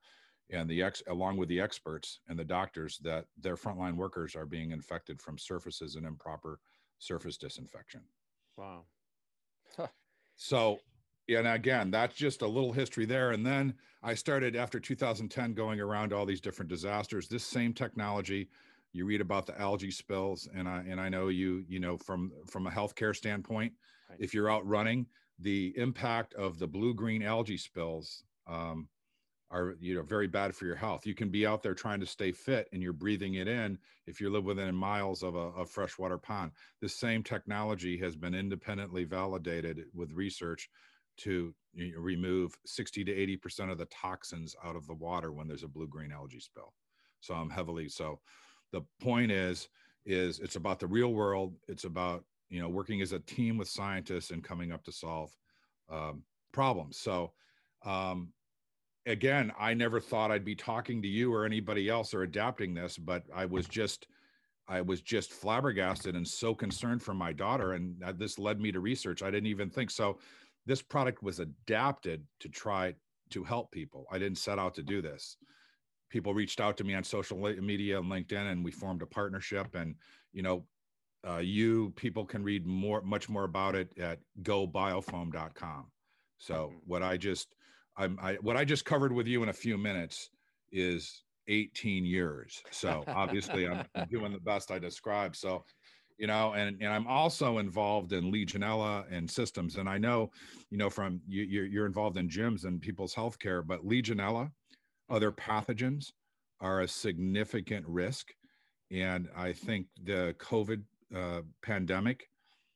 and 0.50 0.69
the 0.69 0.82
ex 0.82 1.02
along 1.08 1.37
with 1.37 1.49
the 1.49 1.60
experts 1.60 2.20
and 2.28 2.38
the 2.38 2.44
doctors 2.44 2.99
that 3.02 3.26
their 3.40 3.56
frontline 3.56 3.96
workers 3.96 4.34
are 4.34 4.46
being 4.46 4.70
infected 4.70 5.20
from 5.20 5.37
surfaces 5.37 5.96
and 5.96 6.06
improper 6.06 6.58
surface 6.99 7.37
disinfection 7.37 8.00
wow 8.56 8.84
huh. 9.76 9.87
so 10.37 10.78
and 11.28 11.46
again 11.46 11.90
that's 11.90 12.14
just 12.14 12.43
a 12.43 12.46
little 12.46 12.72
history 12.72 13.04
there 13.04 13.32
and 13.32 13.44
then 13.44 13.75
i 14.02 14.14
started 14.14 14.56
after 14.56 14.81
2010 14.81 15.54
going 15.54 15.81
around 15.81 16.12
all 16.12 16.25
these 16.25 16.40
different 16.40 16.69
disasters 16.70 17.28
this 17.28 17.44
same 17.44 17.73
technology 17.73 18.49
you 18.92 19.04
read 19.04 19.21
about 19.21 19.47
the 19.47 19.61
algae 19.61 19.90
spills 19.90 20.49
and 20.54 20.68
i 20.68 20.83
and 20.88 21.00
i 21.00 21.09
know 21.09 21.28
you 21.28 21.64
you 21.68 21.78
know 21.78 21.97
from 21.97 22.33
from 22.47 22.66
a 22.66 22.71
healthcare 22.71 23.14
standpoint 23.14 23.73
right. 24.09 24.18
if 24.21 24.33
you're 24.33 24.50
out 24.50 24.66
running 24.66 25.06
the 25.38 25.73
impact 25.76 26.35
of 26.35 26.59
the 26.59 26.66
blue 26.66 26.95
green 26.95 27.23
algae 27.23 27.57
spills 27.57 28.25
um, 28.47 28.88
are 29.50 29.75
you 29.80 29.95
know 29.95 30.02
very 30.02 30.26
bad 30.26 30.54
for 30.54 30.66
your 30.66 30.76
health. 30.76 31.07
You 31.07 31.14
can 31.14 31.30
be 31.30 31.47
out 31.47 31.62
there 31.62 31.75
trying 31.75 32.00
to 32.00 32.07
stay 32.07 32.33
fit 32.33 32.68
and 32.73 32.83
you're 32.83 32.92
breathing 32.92 33.35
it 33.35 33.49
in 33.49 33.78
if 34.07 34.21
you 34.21 34.30
live 34.30 34.45
within 34.45 34.75
miles 34.75 35.23
of 35.23 35.35
a, 35.37 35.50
a 35.61 35.66
freshwater 35.66 36.18
pond. 36.18 36.52
The 36.80 36.88
same 36.88 37.23
technology 37.23 37.97
has 37.99 38.16
been 38.16 38.35
independently 38.35 39.04
validated 39.04 39.85
with 39.95 40.12
research 40.12 40.68
to 41.18 41.54
remove 41.97 42.57
60 42.66 43.04
to 43.04 43.12
80 43.12 43.37
percent 43.38 43.71
of 43.71 43.78
the 43.78 43.87
toxins 43.87 44.54
out 44.64 44.76
of 44.76 44.87
the 44.87 44.95
water 44.95 45.33
when 45.33 45.49
there's 45.49 45.64
a 45.64 45.68
blue 45.68 45.88
green 45.88 46.12
algae 46.12 46.40
spill. 46.40 46.75
So 47.21 47.35
I'm 47.35 47.50
heavily 47.50 47.88
so. 47.88 48.21
The 48.73 48.83
point 49.00 49.30
is 49.30 49.68
is 50.04 50.40
it's 50.40 50.57
about 50.57 50.78
the 50.78 50.87
real 50.87 51.12
world. 51.12 51.54
It's 51.68 51.85
about 51.85 52.25
you 52.49 52.61
know 52.61 52.69
working 52.69 53.00
as 53.00 53.12
a 53.12 53.19
team 53.21 53.57
with 53.57 53.69
scientists 53.69 54.31
and 54.31 54.45
coming 54.45 54.73
up 54.73 54.85
to 54.85 54.93
solve 54.93 55.31
um, 55.90 56.23
problems. 56.52 56.99
So 56.99 57.33
um, 57.85 58.33
again 59.07 59.50
i 59.59 59.73
never 59.73 60.00
thought 60.00 60.31
i'd 60.31 60.45
be 60.45 60.55
talking 60.55 61.00
to 61.00 61.09
you 61.09 61.33
or 61.33 61.45
anybody 61.45 61.88
else 61.88 62.12
or 62.12 62.25
adapting 62.25 62.75
this 62.75 62.99
but 62.99 63.23
i 63.35 63.45
was 63.45 63.67
just 63.67 64.07
i 64.69 64.81
was 64.81 65.00
just 65.00 65.33
flabbergasted 65.33 66.14
and 66.14 66.28
so 66.28 66.55
concerned 66.55 67.02
for 67.02 67.14
my 67.14 67.33
daughter 67.33 67.73
and 67.73 67.97
this 68.17 68.38
led 68.38 68.61
me 68.61 68.71
to 68.71 68.81
research. 68.81 69.23
I 69.23 69.31
didn't 69.31 69.47
even 69.47 69.71
think 69.71 69.90
so 69.90 70.19
this 70.67 70.83
product 70.83 71.23
was 71.23 71.40
adapted 71.40 72.23
to 72.40 72.49
try 72.50 72.95
to 73.31 73.43
help 73.43 73.71
people. 73.71 74.07
I 74.12 74.19
didn't 74.19 74.37
set 74.37 74.59
out 74.59 74.75
to 74.75 74.83
do 74.83 75.00
this. 75.00 75.38
People 76.11 76.35
reached 76.35 76.61
out 76.61 76.76
to 76.76 76.85
me 76.85 76.95
on 76.95 77.02
social 77.02 77.38
media 77.38 77.99
and 77.99 78.11
linkedin 78.11 78.52
and 78.52 78.62
we 78.62 78.71
formed 78.71 79.00
a 79.00 79.07
partnership 79.07 79.75
and 79.75 79.95
you 80.33 80.43
know 80.43 80.64
uh, 81.28 81.38
you 81.38 81.92
people 81.97 82.25
can 82.25 82.42
read 82.42 82.66
more 82.66 83.02
much 83.02 83.28
more 83.28 83.44
about 83.44 83.75
it 83.75 83.90
at 83.99 84.18
gobiofoam.com 84.42 85.87
so 86.38 86.54
mm-hmm. 86.54 86.76
what 86.87 87.02
i 87.02 87.16
just 87.16 87.54
I'm, 87.97 88.18
I, 88.23 88.35
what 88.35 88.56
i 88.56 88.64
just 88.64 88.85
covered 88.85 89.12
with 89.12 89.26
you 89.26 89.42
in 89.42 89.49
a 89.49 89.52
few 89.54 89.76
minutes 89.76 90.30
is 90.73 91.23
18 91.49 92.04
years. 92.04 92.62
So 92.70 93.02
obviously 93.08 93.66
I'm, 93.66 93.85
doing 94.11 94.32
the 94.32 94.40
best 94.40 94.70
i 94.70 94.78
described 94.78 95.37
so 95.37 95.64
you 96.18 96.26
know 96.26 96.52
and 96.52 96.76
and 96.80 96.92
i'm 96.92 97.06
also 97.06 97.58
involved 97.58 98.12
in 98.12 98.30
legionella 98.32 99.04
and 99.11 99.28
systems. 99.30 99.76
And 99.76 99.88
i 99.88 99.99
know 99.99 100.30
you 100.70 100.78
know 100.78 100.90
from 100.90 101.20
you 101.26 101.42
you're, 101.42 101.66
you're 101.66 101.87
involved 101.87 102.16
in 102.16 102.28
gyms 102.28 102.64
and 102.64 102.80
people's 102.80 103.14
healthcare 103.14 103.66
but 103.66 103.85
legionella 103.85 104.50
other 105.11 105.32
pathogens 105.32 106.12
are 106.61 106.80
a 106.80 106.88
significant 106.88 107.87
risk. 107.87 108.32
And 108.90 109.28
i 109.37 109.52
think 109.52 109.87
the 110.04 110.35
covid 110.38 110.82
uh, 111.15 111.43
pandemic 111.62 112.29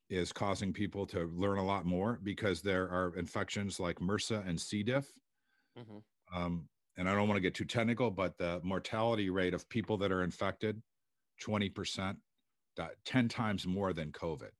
is 0.09 0.31
causing 0.31 0.73
people 0.73 1.05
to 1.07 1.31
learn 1.35 1.57
a 1.57 1.65
lot 1.65 1.85
more 1.85 2.19
because 2.23 2.61
there 2.61 2.83
are 2.83 3.13
infections 3.17 3.79
like 3.79 3.99
MRSA 3.99 4.47
and 4.47 4.59
C. 4.59 4.83
diff. 4.83 5.11
Mm-hmm. 5.77 6.37
Um, 6.37 6.67
and 6.97 7.09
I 7.09 7.15
don't 7.15 7.27
want 7.27 7.37
to 7.37 7.41
get 7.41 7.55
too 7.55 7.65
technical, 7.65 8.11
but 8.11 8.37
the 8.37 8.59
mortality 8.63 9.29
rate 9.29 9.53
of 9.53 9.67
people 9.69 9.97
that 9.97 10.11
are 10.11 10.23
infected, 10.23 10.81
20%, 11.43 12.15
10 13.05 13.27
times 13.27 13.65
more 13.65 13.93
than 13.93 14.11
COVID. 14.11 14.51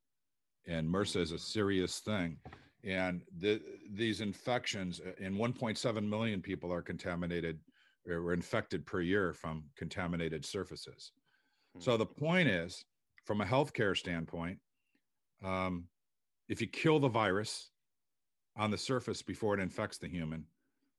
And 0.66 0.88
MRSA 0.92 1.18
is 1.18 1.32
a 1.32 1.40
serious 1.40 2.00
thing. 2.00 2.38
And 2.84 3.22
the, 3.38 3.62
these 3.94 4.22
infections, 4.22 5.02
and 5.22 5.36
1.7 5.36 6.10
million 6.10 6.42
people 6.42 6.72
are 6.74 6.82
contaminated 6.82 7.60
or 8.08 8.34
infected 8.34 8.86
per 8.86 9.02
year 9.02 9.34
from 9.34 9.64
contaminated 9.78 10.44
surfaces. 10.46 11.12
Mm-hmm. 11.78 11.84
So 11.84 11.98
the 11.98 12.06
point 12.06 12.50
is, 12.50 12.84
from 13.24 13.42
a 13.42 13.46
healthcare 13.46 13.96
standpoint, 13.96 14.60
um, 15.44 15.86
if 16.50 16.62
you 16.62 16.68
kill 16.68 17.00
the 17.00 17.08
virus 17.08 17.70
on 18.56 18.72
the 18.72 18.78
surface 18.78 19.22
before 19.22 19.54
it 19.54 19.60
infects 19.60 19.98
the 19.98 20.08
human, 20.08 20.46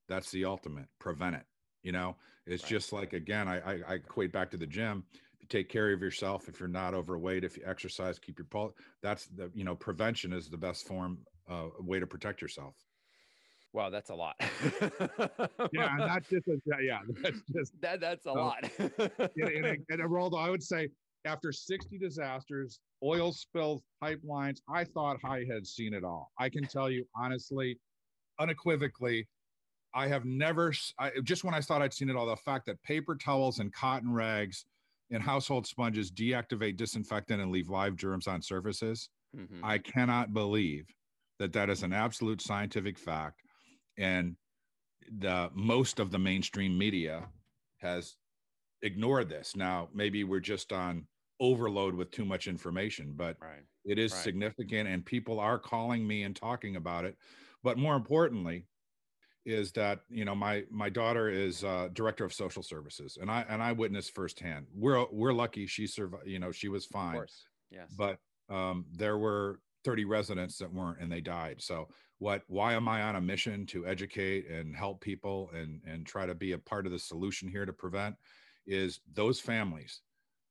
that's 0.08 0.30
the 0.30 0.44
ultimate. 0.44 0.86
Prevent 0.98 1.36
it. 1.36 1.44
You 1.82 1.92
know, 1.92 2.16
it's 2.46 2.62
right. 2.64 2.70
just 2.70 2.92
like 2.92 3.12
again, 3.12 3.46
I, 3.46 3.58
I, 3.60 3.78
I 3.88 3.94
equate 3.94 4.32
back 4.32 4.50
to 4.52 4.56
the 4.56 4.66
gym. 4.66 5.04
If 5.34 5.42
you 5.42 5.48
take 5.48 5.68
care 5.68 5.92
of 5.92 6.00
yourself, 6.00 6.48
if 6.48 6.58
you're 6.58 6.68
not 6.68 6.94
overweight, 6.94 7.44
if 7.44 7.56
you 7.56 7.62
exercise, 7.66 8.18
keep 8.18 8.38
your 8.38 8.46
pulse. 8.46 8.72
That's 9.02 9.26
the 9.26 9.50
you 9.54 9.64
know 9.64 9.74
prevention 9.74 10.32
is 10.32 10.48
the 10.48 10.56
best 10.56 10.86
form 10.86 11.18
uh, 11.48 11.68
way 11.80 12.00
to 12.00 12.06
protect 12.06 12.40
yourself. 12.40 12.74
Wow, 13.74 13.90
that's 13.90 14.10
a 14.10 14.14
lot. 14.14 14.36
yeah, 15.72 15.96
not 15.98 16.22
just 16.30 16.46
a, 16.46 16.58
yeah, 16.80 17.00
that's 17.20 17.40
just 17.52 17.72
that. 17.82 18.00
That's 18.00 18.24
a 18.24 18.32
lot. 18.32 18.70
and, 18.78 19.20
and, 19.36 19.84
and 19.88 20.00
Aroldo, 20.00 20.38
I 20.38 20.48
would 20.48 20.62
say 20.62 20.88
after 21.24 21.52
60 21.52 21.98
disasters, 21.98 22.80
oil 23.02 23.32
spills, 23.32 23.82
pipelines, 24.02 24.58
I 24.68 24.84
thought 24.84 25.18
I 25.24 25.44
had 25.50 25.66
seen 25.66 25.94
it 25.94 26.04
all. 26.04 26.30
I 26.38 26.48
can 26.48 26.64
tell 26.64 26.90
you 26.90 27.04
honestly, 27.16 27.78
unequivocally, 28.38 29.26
I 29.94 30.08
have 30.08 30.24
never, 30.24 30.72
I, 30.98 31.12
just 31.22 31.44
when 31.44 31.54
I 31.54 31.60
thought 31.60 31.82
I'd 31.82 31.94
seen 31.94 32.10
it 32.10 32.16
all, 32.16 32.26
the 32.26 32.36
fact 32.36 32.66
that 32.66 32.82
paper 32.82 33.16
towels 33.16 33.60
and 33.60 33.72
cotton 33.72 34.12
rags 34.12 34.66
and 35.10 35.22
household 35.22 35.66
sponges 35.66 36.10
deactivate 36.10 36.76
disinfectant 36.76 37.40
and 37.40 37.52
leave 37.52 37.68
live 37.68 37.96
germs 37.96 38.26
on 38.26 38.42
surfaces, 38.42 39.08
mm-hmm. 39.36 39.64
I 39.64 39.78
cannot 39.78 40.34
believe 40.34 40.86
that 41.38 41.52
that 41.52 41.70
is 41.70 41.82
an 41.82 41.92
absolute 41.92 42.42
scientific 42.42 42.98
fact. 42.98 43.40
And 43.96 44.36
the 45.20 45.50
most 45.54 46.00
of 46.00 46.10
the 46.10 46.18
mainstream 46.18 46.76
media 46.76 47.28
has 47.78 48.16
ignored 48.82 49.28
this. 49.28 49.54
Now, 49.54 49.88
maybe 49.94 50.24
we're 50.24 50.40
just 50.40 50.72
on 50.72 51.06
overload 51.44 51.94
with 51.94 52.10
too 52.10 52.24
much 52.24 52.48
information, 52.48 53.12
but 53.14 53.36
right. 53.40 53.62
it 53.84 53.98
is 53.98 54.12
right. 54.12 54.22
significant 54.22 54.88
and 54.88 55.04
people 55.04 55.38
are 55.38 55.58
calling 55.58 56.06
me 56.06 56.22
and 56.22 56.34
talking 56.34 56.76
about 56.76 57.04
it. 57.04 57.16
But 57.62 57.78
more 57.78 57.96
importantly, 57.96 58.66
is 59.44 59.72
that 59.72 60.00
you 60.08 60.24
know 60.24 60.34
my 60.34 60.64
my 60.70 60.88
daughter 60.88 61.28
is 61.28 61.64
uh, 61.64 61.88
director 61.92 62.24
of 62.24 62.32
social 62.32 62.62
services 62.62 63.18
and 63.20 63.30
i 63.30 63.44
and 63.48 63.62
i 63.62 63.72
witnessed 63.72 64.14
firsthand 64.14 64.66
we're 64.74 65.04
we're 65.12 65.34
lucky 65.34 65.66
she 65.66 65.86
survived 65.86 66.26
you 66.26 66.38
know 66.38 66.50
she 66.50 66.68
was 66.68 66.86
fine 66.86 67.20
yes 67.70 67.94
but 67.96 68.18
um, 68.48 68.86
there 68.92 69.18
were 69.18 69.60
30 69.84 70.06
residents 70.06 70.56
that 70.58 70.72
weren't 70.72 70.98
and 71.00 71.12
they 71.12 71.20
died 71.20 71.60
so 71.60 71.88
what 72.18 72.42
why 72.46 72.72
am 72.72 72.88
i 72.88 73.02
on 73.02 73.16
a 73.16 73.20
mission 73.20 73.66
to 73.66 73.86
educate 73.86 74.48
and 74.48 74.74
help 74.74 75.00
people 75.02 75.50
and 75.54 75.80
and 75.86 76.06
try 76.06 76.24
to 76.24 76.34
be 76.34 76.52
a 76.52 76.58
part 76.58 76.86
of 76.86 76.92
the 76.92 76.98
solution 76.98 77.46
here 77.48 77.66
to 77.66 77.72
prevent 77.72 78.14
is 78.66 79.00
those 79.12 79.40
families 79.40 80.00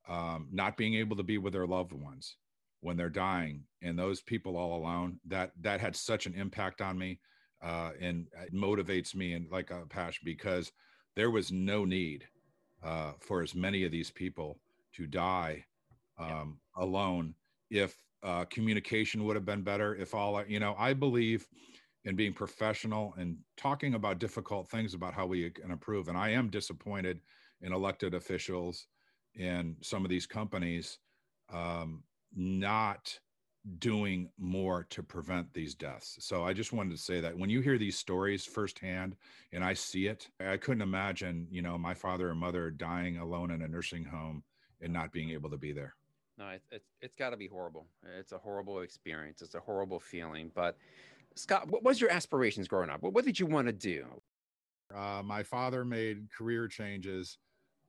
um, 0.08 0.48
not 0.52 0.78
being 0.78 0.96
able 0.96 1.16
to 1.16 1.24
be 1.24 1.38
with 1.38 1.54
their 1.54 1.68
loved 1.68 1.94
ones 1.94 2.38
when 2.82 2.98
they're 2.98 3.10
dying 3.10 3.64
and 3.82 3.98
those 3.98 4.22
people 4.22 4.58
all 4.58 4.76
alone 4.76 5.20
that 5.26 5.52
that 5.62 5.80
had 5.80 5.96
such 5.96 6.26
an 6.26 6.34
impact 6.36 6.82
on 6.82 6.98
me 6.98 7.20
uh, 7.64 7.92
and 8.02 8.28
it 8.46 8.54
motivates 8.54 9.16
me 9.16 9.34
and 9.34 9.50
like 9.50 9.72
a 9.72 9.86
passion 9.88 10.22
because 10.26 10.72
there 11.16 11.32
was 11.32 11.52
no 11.52 11.86
need 11.86 12.26
uh, 12.84 13.14
for 13.20 13.42
as 13.42 13.56
many 13.56 13.86
of 13.86 13.92
these 13.92 14.12
people 14.12 14.60
to 14.94 15.08
die 15.08 15.64
um, 16.20 16.60
yeah. 16.78 16.84
alone 16.84 17.34
if 17.70 17.96
uh, 18.24 18.44
communication 18.46 19.24
would 19.24 19.36
have 19.36 19.46
been 19.46 19.62
better 19.64 19.96
if 19.96 20.14
all 20.14 20.44
you 20.46 20.60
know 20.60 20.76
i 20.78 20.94
believe 20.94 21.48
in 22.06 22.18
being 22.18 22.34
professional 22.34 23.14
and 23.18 23.38
talking 23.56 23.94
about 23.94 24.20
difficult 24.20 24.70
things 24.70 24.94
about 24.94 25.14
how 25.14 25.26
we 25.26 25.50
can 25.50 25.72
improve 25.72 26.10
and 26.10 26.18
i 26.18 26.30
am 26.30 26.50
disappointed 26.50 27.22
in 27.62 27.72
elected 27.72 28.14
officials 28.14 28.88
in 29.36 29.76
some 29.82 30.04
of 30.04 30.10
these 30.10 30.26
companies 30.26 31.00
um, 31.52 32.04
not 32.36 33.20
doing 33.80 34.30
more 34.38 34.86
to 34.90 35.02
prevent 35.02 35.54
these 35.54 35.74
deaths. 35.74 36.18
So 36.20 36.44
I 36.44 36.52
just 36.52 36.74
wanted 36.74 36.92
to 36.92 37.02
say 37.02 37.22
that 37.22 37.38
when 37.38 37.50
you 37.50 37.62
hear 37.62 37.78
these 37.78 37.98
stories 37.98 38.46
firsthand 38.46 39.16
and 39.54 39.64
I 39.64 39.74
see 39.74 40.08
it, 40.08 40.28
I 40.40 40.58
couldn't 40.58 40.82
imagine, 40.82 41.48
you 41.50 41.62
know, 41.62 41.78
my 41.78 41.94
father 41.94 42.30
or 42.30 42.36
mother 42.36 42.70
dying 42.70 43.18
alone 43.18 43.52
in 43.52 43.62
a 43.62 43.68
nursing 43.68 44.04
home 44.04 44.44
and 44.82 44.92
not 44.92 45.14
being 45.14 45.30
able 45.30 45.50
to 45.50 45.58
be 45.58 45.72
there. 45.72 45.96
No, 46.38 46.50
it's 46.50 46.68
it's, 46.72 46.90
it's 47.02 47.16
got 47.16 47.30
to 47.30 47.38
be 47.38 47.48
horrible. 47.48 47.86
It's 48.20 48.32
a 48.32 48.38
horrible 48.38 48.82
experience. 48.82 49.42
It's 49.42 49.56
a 49.56 49.60
horrible 49.60 50.00
feeling. 50.00 50.52
But 50.54 50.78
Scott, 51.36 51.70
what 51.70 51.84
was 51.84 52.02
your 52.02 52.12
aspirations 52.12 52.68
growing 52.68 52.90
up? 52.90 53.02
What, 53.02 53.14
what 53.14 53.24
did 53.24 53.40
you 53.40 53.46
want 53.46 53.68
to 53.68 53.74
do? 53.74 54.06
Uh, 54.94 55.22
my 55.24 55.42
father 55.42 55.86
made 55.86 56.28
career 56.36 56.68
changes 56.68 57.38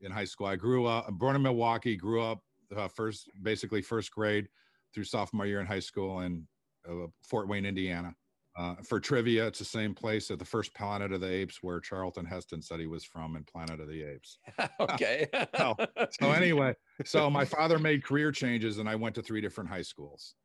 in 0.05 0.13
high 0.13 0.25
school. 0.25 0.47
I 0.47 0.57
grew 0.57 0.87
up, 0.87 1.11
born 1.13 1.37
in 1.37 1.43
Milwaukee, 1.43 1.97
grew 1.97 2.23
up 2.23 2.41
uh, 2.77 2.89
first, 2.89 3.31
basically 3.43 3.83
first 3.83 4.11
grade 4.13 4.49
through 4.95 5.05
sophomore 5.05 5.47
year 5.47 5.61
in 5.61 5.67
high 5.67 5.81
school 5.81 6.21
in 6.21 6.47
uh, 6.89 7.07
Fort 7.23 7.49
Wayne, 7.49 7.67
Indiana. 7.67 8.15
Uh, 8.57 8.77
for 8.85 9.01
trivia, 9.01 9.49
it's 9.49 9.59
the 9.59 9.65
same 9.65 9.95
place 9.95 10.31
at 10.31 10.39
the 10.39 10.45
first 10.45 10.73
Planet 10.75 11.13
of 11.13 11.21
the 11.21 11.29
Apes 11.29 11.59
where 11.61 11.81
Charlton 11.81 12.25
Heston 12.25 12.63
said 12.63 12.79
he 12.79 12.87
was 12.87 13.05
from 13.05 13.35
in 13.35 13.43
Planet 13.43 13.81
of 13.81 13.89
the 13.89 14.05
Apes. 14.05 14.39
okay. 14.81 15.27
so, 15.57 15.75
so, 16.21 16.31
anyway, 16.31 16.73
so 17.05 17.29
my 17.29 17.45
father 17.45 17.81
made 17.81 18.05
career 18.05 18.31
changes 18.31 18.79
and 18.79 18.89
I 18.89 18.95
went 18.95 19.17
to 19.17 19.23
three 19.23 19.41
different 19.41 19.71
high 19.71 19.83
schools. 19.83 20.37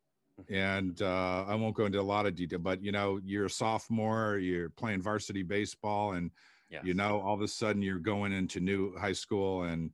And 0.49 0.99
uh, 1.01 1.45
I 1.47 1.53
won't 1.53 1.75
go 1.75 1.85
into 1.85 1.99
a 1.99 2.01
lot 2.01 2.25
of 2.25 2.33
detail, 2.33 2.59
but 2.59 2.81
you 2.81 2.91
know, 2.91 3.19
you're 3.23 3.45
a 3.45 3.49
sophomore, 3.49 4.37
you're 4.37 4.69
playing 4.69 5.01
varsity 5.01 5.43
baseball, 5.43 6.13
and 6.13 6.31
yes. 6.69 6.83
you 6.85 6.93
know, 6.93 7.21
all 7.21 7.33
of 7.33 7.41
a 7.41 7.47
sudden 7.47 7.81
you're 7.81 7.99
going 7.99 8.31
into 8.31 8.59
new 8.59 8.95
high 8.97 9.13
school. 9.13 9.63
And 9.63 9.91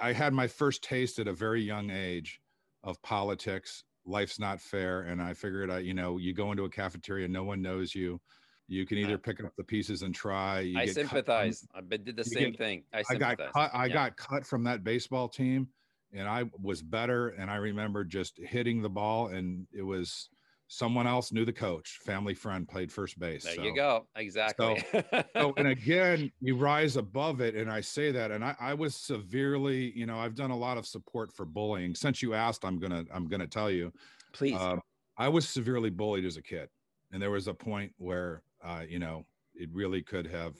I 0.00 0.12
had 0.12 0.32
my 0.32 0.46
first 0.46 0.82
taste 0.82 1.18
at 1.18 1.28
a 1.28 1.32
very 1.32 1.62
young 1.62 1.90
age 1.90 2.40
of 2.84 3.00
politics 3.02 3.84
life's 4.08 4.38
not 4.38 4.60
fair 4.60 5.02
and 5.02 5.20
i 5.20 5.34
figured 5.34 5.70
i 5.70 5.78
you 5.78 5.92
know 5.92 6.16
you 6.16 6.32
go 6.32 6.50
into 6.50 6.64
a 6.64 6.70
cafeteria 6.70 7.28
no 7.28 7.44
one 7.44 7.60
knows 7.60 7.94
you 7.94 8.18
you 8.66 8.86
can 8.86 8.98
either 8.98 9.18
pick 9.18 9.42
up 9.42 9.52
the 9.56 9.64
pieces 9.64 10.02
and 10.02 10.14
try 10.14 10.60
you 10.60 10.78
i 10.78 10.86
sympathize 10.86 11.66
i 11.74 11.80
did 11.80 12.16
the 12.16 12.24
same 12.24 12.50
get, 12.50 12.58
thing 12.58 12.82
i, 12.94 13.02
I 13.10 13.14
got 13.16 13.38
cut 13.52 13.70
i 13.74 13.86
yeah. 13.86 13.92
got 13.92 14.16
cut 14.16 14.46
from 14.46 14.64
that 14.64 14.82
baseball 14.82 15.28
team 15.28 15.68
and 16.12 16.26
i 16.26 16.44
was 16.60 16.82
better 16.82 17.30
and 17.30 17.50
i 17.50 17.56
remember 17.56 18.02
just 18.04 18.38
hitting 18.38 18.80
the 18.80 18.88
ball 18.88 19.28
and 19.28 19.66
it 19.72 19.82
was 19.82 20.30
someone 20.68 21.06
else 21.06 21.32
knew 21.32 21.46
the 21.46 21.52
coach 21.52 21.98
family 22.02 22.34
friend 22.34 22.68
played 22.68 22.92
first 22.92 23.18
base 23.18 23.44
there 23.44 23.54
so, 23.54 23.62
you 23.62 23.74
go 23.74 24.06
exactly 24.16 24.84
so, 24.92 25.02
so, 25.34 25.54
and 25.56 25.66
again 25.66 26.30
you 26.40 26.56
rise 26.56 26.96
above 26.96 27.40
it 27.40 27.54
and 27.54 27.70
i 27.70 27.80
say 27.80 28.12
that 28.12 28.30
and 28.30 28.44
I, 28.44 28.54
I 28.60 28.74
was 28.74 28.94
severely 28.94 29.92
you 29.96 30.04
know 30.04 30.18
i've 30.18 30.34
done 30.34 30.50
a 30.50 30.56
lot 30.56 30.76
of 30.76 30.86
support 30.86 31.32
for 31.32 31.46
bullying 31.46 31.94
since 31.94 32.22
you 32.22 32.34
asked 32.34 32.66
i'm 32.66 32.78
gonna 32.78 33.04
i'm 33.12 33.28
gonna 33.28 33.46
tell 33.46 33.70
you 33.70 33.90
please 34.32 34.56
uh, 34.56 34.76
i 35.16 35.26
was 35.26 35.48
severely 35.48 35.88
bullied 35.88 36.26
as 36.26 36.36
a 36.36 36.42
kid 36.42 36.68
and 37.12 37.22
there 37.22 37.30
was 37.30 37.48
a 37.48 37.54
point 37.54 37.90
where 37.96 38.42
uh, 38.62 38.82
you 38.86 38.98
know 38.98 39.24
it 39.54 39.70
really 39.72 40.02
could 40.02 40.26
have 40.26 40.54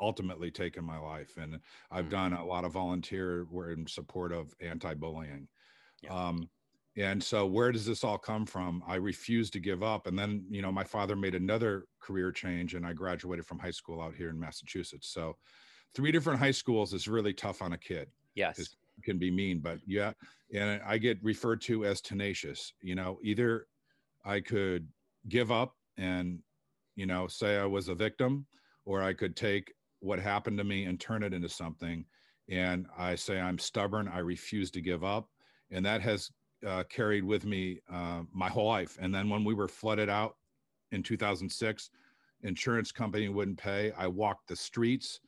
ultimately 0.00 0.50
taken 0.50 0.84
my 0.84 0.98
life 0.98 1.36
and 1.36 1.58
i've 1.90 2.04
mm-hmm. 2.04 2.10
done 2.12 2.32
a 2.34 2.44
lot 2.44 2.64
of 2.64 2.72
volunteer 2.72 3.46
work 3.50 3.76
in 3.76 3.84
support 3.86 4.32
of 4.32 4.54
anti-bullying 4.60 5.48
yeah. 6.02 6.14
um, 6.14 6.48
and 6.96 7.22
so 7.22 7.46
where 7.46 7.70
does 7.72 7.86
this 7.86 8.02
all 8.02 8.18
come 8.18 8.44
from? 8.44 8.82
I 8.86 8.96
refused 8.96 9.52
to 9.52 9.60
give 9.60 9.82
up 9.82 10.06
and 10.06 10.18
then 10.18 10.44
you 10.50 10.62
know 10.62 10.72
my 10.72 10.84
father 10.84 11.16
made 11.16 11.34
another 11.34 11.84
career 12.00 12.32
change 12.32 12.74
and 12.74 12.84
i 12.84 12.92
graduated 12.92 13.46
from 13.46 13.58
high 13.58 13.70
school 13.70 14.00
out 14.00 14.14
here 14.14 14.30
in 14.30 14.38
massachusetts. 14.38 15.12
So 15.12 15.36
three 15.94 16.12
different 16.12 16.38
high 16.38 16.50
schools 16.50 16.92
is 16.92 17.08
really 17.08 17.32
tough 17.32 17.62
on 17.62 17.72
a 17.72 17.78
kid 17.78 18.08
yes. 18.34 18.58
it 18.58 18.68
can 19.04 19.18
be 19.18 19.30
mean 19.30 19.60
but 19.60 19.78
yeah 19.86 20.12
and 20.54 20.80
i 20.86 20.98
get 20.98 21.22
referred 21.22 21.60
to 21.60 21.84
as 21.84 22.00
tenacious 22.00 22.72
you 22.82 22.94
know 22.94 23.18
either 23.22 23.66
i 24.24 24.40
could 24.40 24.86
give 25.28 25.50
up 25.50 25.74
and 25.96 26.38
you 26.96 27.06
know 27.06 27.26
say 27.26 27.58
i 27.58 27.64
was 27.64 27.88
a 27.88 27.94
victim 27.94 28.46
or 28.84 29.02
i 29.02 29.12
could 29.12 29.36
take 29.36 29.72
what 30.00 30.18
happened 30.18 30.58
to 30.58 30.64
me 30.64 30.84
and 30.84 31.00
turn 31.00 31.22
it 31.22 31.32
into 31.32 31.48
something 31.48 32.04
and 32.48 32.86
i 32.96 33.14
say 33.14 33.40
i'm 33.40 33.58
stubborn 33.58 34.08
i 34.08 34.18
refuse 34.18 34.70
to 34.70 34.80
give 34.80 35.04
up 35.04 35.28
and 35.70 35.84
that 35.84 36.00
has 36.00 36.30
uh, 36.66 36.84
carried 36.84 37.24
with 37.24 37.44
me 37.44 37.80
uh, 37.92 38.22
my 38.32 38.48
whole 38.48 38.68
life. 38.68 38.98
And 39.00 39.14
then 39.14 39.28
when 39.28 39.44
we 39.44 39.54
were 39.54 39.68
flooded 39.68 40.08
out 40.08 40.36
in 40.92 41.02
2006, 41.02 41.90
insurance 42.42 42.92
company 42.92 43.28
wouldn't 43.28 43.58
pay. 43.58 43.92
I 43.96 44.06
walked 44.06 44.48
the 44.48 44.56
streets. 44.56 45.20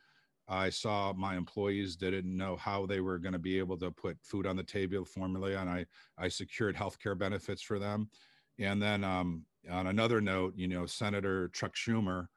I 0.47 0.69
saw 0.69 1.13
my 1.13 1.35
employees 1.37 1.95
didn't 1.95 2.25
know 2.25 2.57
how 2.57 2.85
they 2.85 2.99
were 2.99 3.17
going 3.17 3.33
to 3.33 3.39
be 3.39 3.57
able 3.57 3.77
to 3.77 3.91
put 3.91 4.17
food 4.21 4.45
on 4.45 4.57
the 4.57 4.63
table 4.63 5.05
formula, 5.05 5.51
and 5.51 5.69
I 5.69 5.85
I 6.17 6.27
secured 6.27 6.75
health 6.75 6.99
care 6.99 7.15
benefits 7.15 7.61
for 7.61 7.79
them. 7.79 8.09
And 8.59 8.81
then 8.81 9.03
um, 9.03 9.45
on 9.71 9.87
another 9.87 10.19
note, 10.19 10.53
you 10.57 10.67
know, 10.67 10.85
Senator 10.85 11.49
Chuck 11.53 11.75
Schumer, 11.75 12.27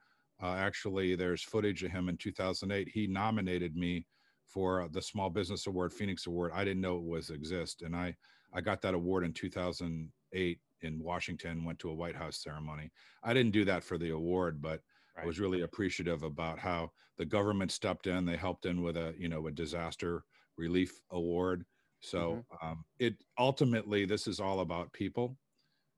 uh, 0.43 0.55
actually, 0.55 1.17
there's 1.17 1.43
footage 1.43 1.83
of 1.83 1.91
him 1.91 2.09
in 2.09 2.17
2008. 2.17 2.89
He 2.89 3.07
nominated 3.07 3.75
me 3.75 4.07
for 4.45 4.89
the 4.93 5.03
Small 5.03 5.29
Business 5.29 5.67
Award, 5.67 5.93
Phoenix 5.93 6.27
Award. 6.27 6.53
I 6.55 6.65
didn't 6.65 6.83
know 6.83 6.97
it 6.97 7.03
was 7.03 7.31
exist, 7.31 7.83
and 7.83 7.97
I 7.97 8.15
I 8.57 8.63
got 8.63 8.81
that 8.83 8.95
award 8.95 9.23
in 9.23 9.35
2008 9.35 10.59
in 10.81 10.99
Washington. 10.99 11.63
Went 11.63 11.79
to 11.81 11.91
a 11.91 11.95
White 11.95 12.17
House 12.17 12.43
ceremony. 12.43 12.91
I 13.23 13.35
didn't 13.35 13.53
do 13.53 13.67
that 13.67 13.85
for 13.85 13.99
the 13.99 14.11
award, 14.11 14.63
but 14.63 14.81
right. 15.15 15.25
I 15.25 15.27
was 15.27 15.39
really 15.39 15.61
appreciative 15.61 16.23
about 16.23 16.59
how 16.59 16.91
the 17.19 17.27
government 17.27 17.71
stepped 17.71 18.07
in. 18.07 18.25
They 18.25 18.37
helped 18.37 18.65
in 18.65 18.83
with 18.83 18.97
a 18.97 19.15
you 19.19 19.29
know 19.29 19.47
a 19.47 19.51
disaster 19.51 20.25
relief 20.57 20.99
award. 21.11 21.67
So 22.01 22.45
mm-hmm. 22.53 22.67
um, 22.67 22.85
it 22.99 23.15
ultimately 23.39 24.07
this 24.07 24.27
is 24.27 24.41
all 24.41 24.61
about 24.61 24.93
people, 24.95 25.37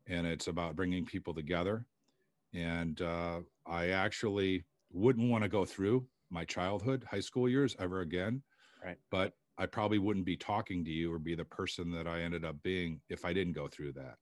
and 0.09 0.27
it's 0.27 0.49
about 0.49 0.75
bringing 0.75 1.07
people 1.07 1.33
together. 1.33 1.87
And 2.53 3.01
uh, 3.01 3.41
I 3.67 3.91
actually 3.91 4.65
wouldn't 4.91 5.31
want 5.31 5.45
to 5.45 5.49
go 5.49 5.65
through 5.65 6.07
my 6.31 6.45
childhood, 6.45 7.05
high 7.09 7.21
school 7.21 7.49
years 7.49 7.77
ever 7.79 8.01
again. 8.01 8.43
Right. 8.85 8.97
But 9.11 9.35
I 9.59 9.67
probably 9.67 9.99
wouldn't 9.99 10.25
be 10.25 10.37
talking 10.37 10.85
to 10.85 10.91
you 10.91 11.13
or 11.13 11.19
be 11.19 11.35
the 11.35 11.45
person 11.45 11.91
that 11.93 12.07
I 12.07 12.23
ended 12.23 12.45
up 12.45 12.63
being 12.63 13.01
if 13.09 13.25
I 13.25 13.33
didn't 13.33 13.55
go 13.55 13.69
through 13.69 13.93
that. 13.95 14.15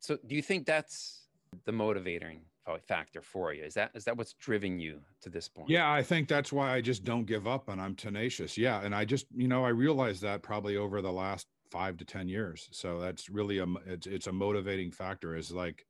So, 0.00 0.18
do 0.26 0.34
you 0.34 0.42
think 0.42 0.64
that's 0.64 1.26
the 1.64 1.72
motivating 1.72 2.40
factor 2.86 3.22
for 3.22 3.54
you? 3.54 3.64
Is 3.64 3.74
that 3.74 3.90
is 3.94 4.04
that 4.04 4.16
what's 4.16 4.34
driven 4.34 4.78
you 4.78 5.00
to 5.22 5.30
this 5.30 5.48
point? 5.48 5.70
Yeah, 5.70 5.90
I 5.90 6.02
think 6.02 6.28
that's 6.28 6.52
why 6.52 6.74
I 6.74 6.80
just 6.80 7.04
don't 7.04 7.24
give 7.24 7.46
up 7.46 7.68
and 7.68 7.80
I'm 7.80 7.94
tenacious. 7.94 8.58
Yeah, 8.58 8.82
and 8.82 8.94
I 8.94 9.04
just 9.04 9.26
you 9.34 9.48
know 9.48 9.64
I 9.64 9.70
realized 9.70 10.22
that 10.22 10.42
probably 10.42 10.76
over 10.76 11.00
the 11.00 11.12
last 11.12 11.46
five 11.70 11.96
to 11.98 12.04
ten 12.04 12.28
years. 12.28 12.68
So 12.72 12.98
that's 13.00 13.28
really 13.28 13.58
a 13.58 13.66
it's 13.86 14.06
it's 14.06 14.26
a 14.26 14.32
motivating 14.32 14.90
factor. 14.90 15.36
Is 15.36 15.50
like 15.50 15.86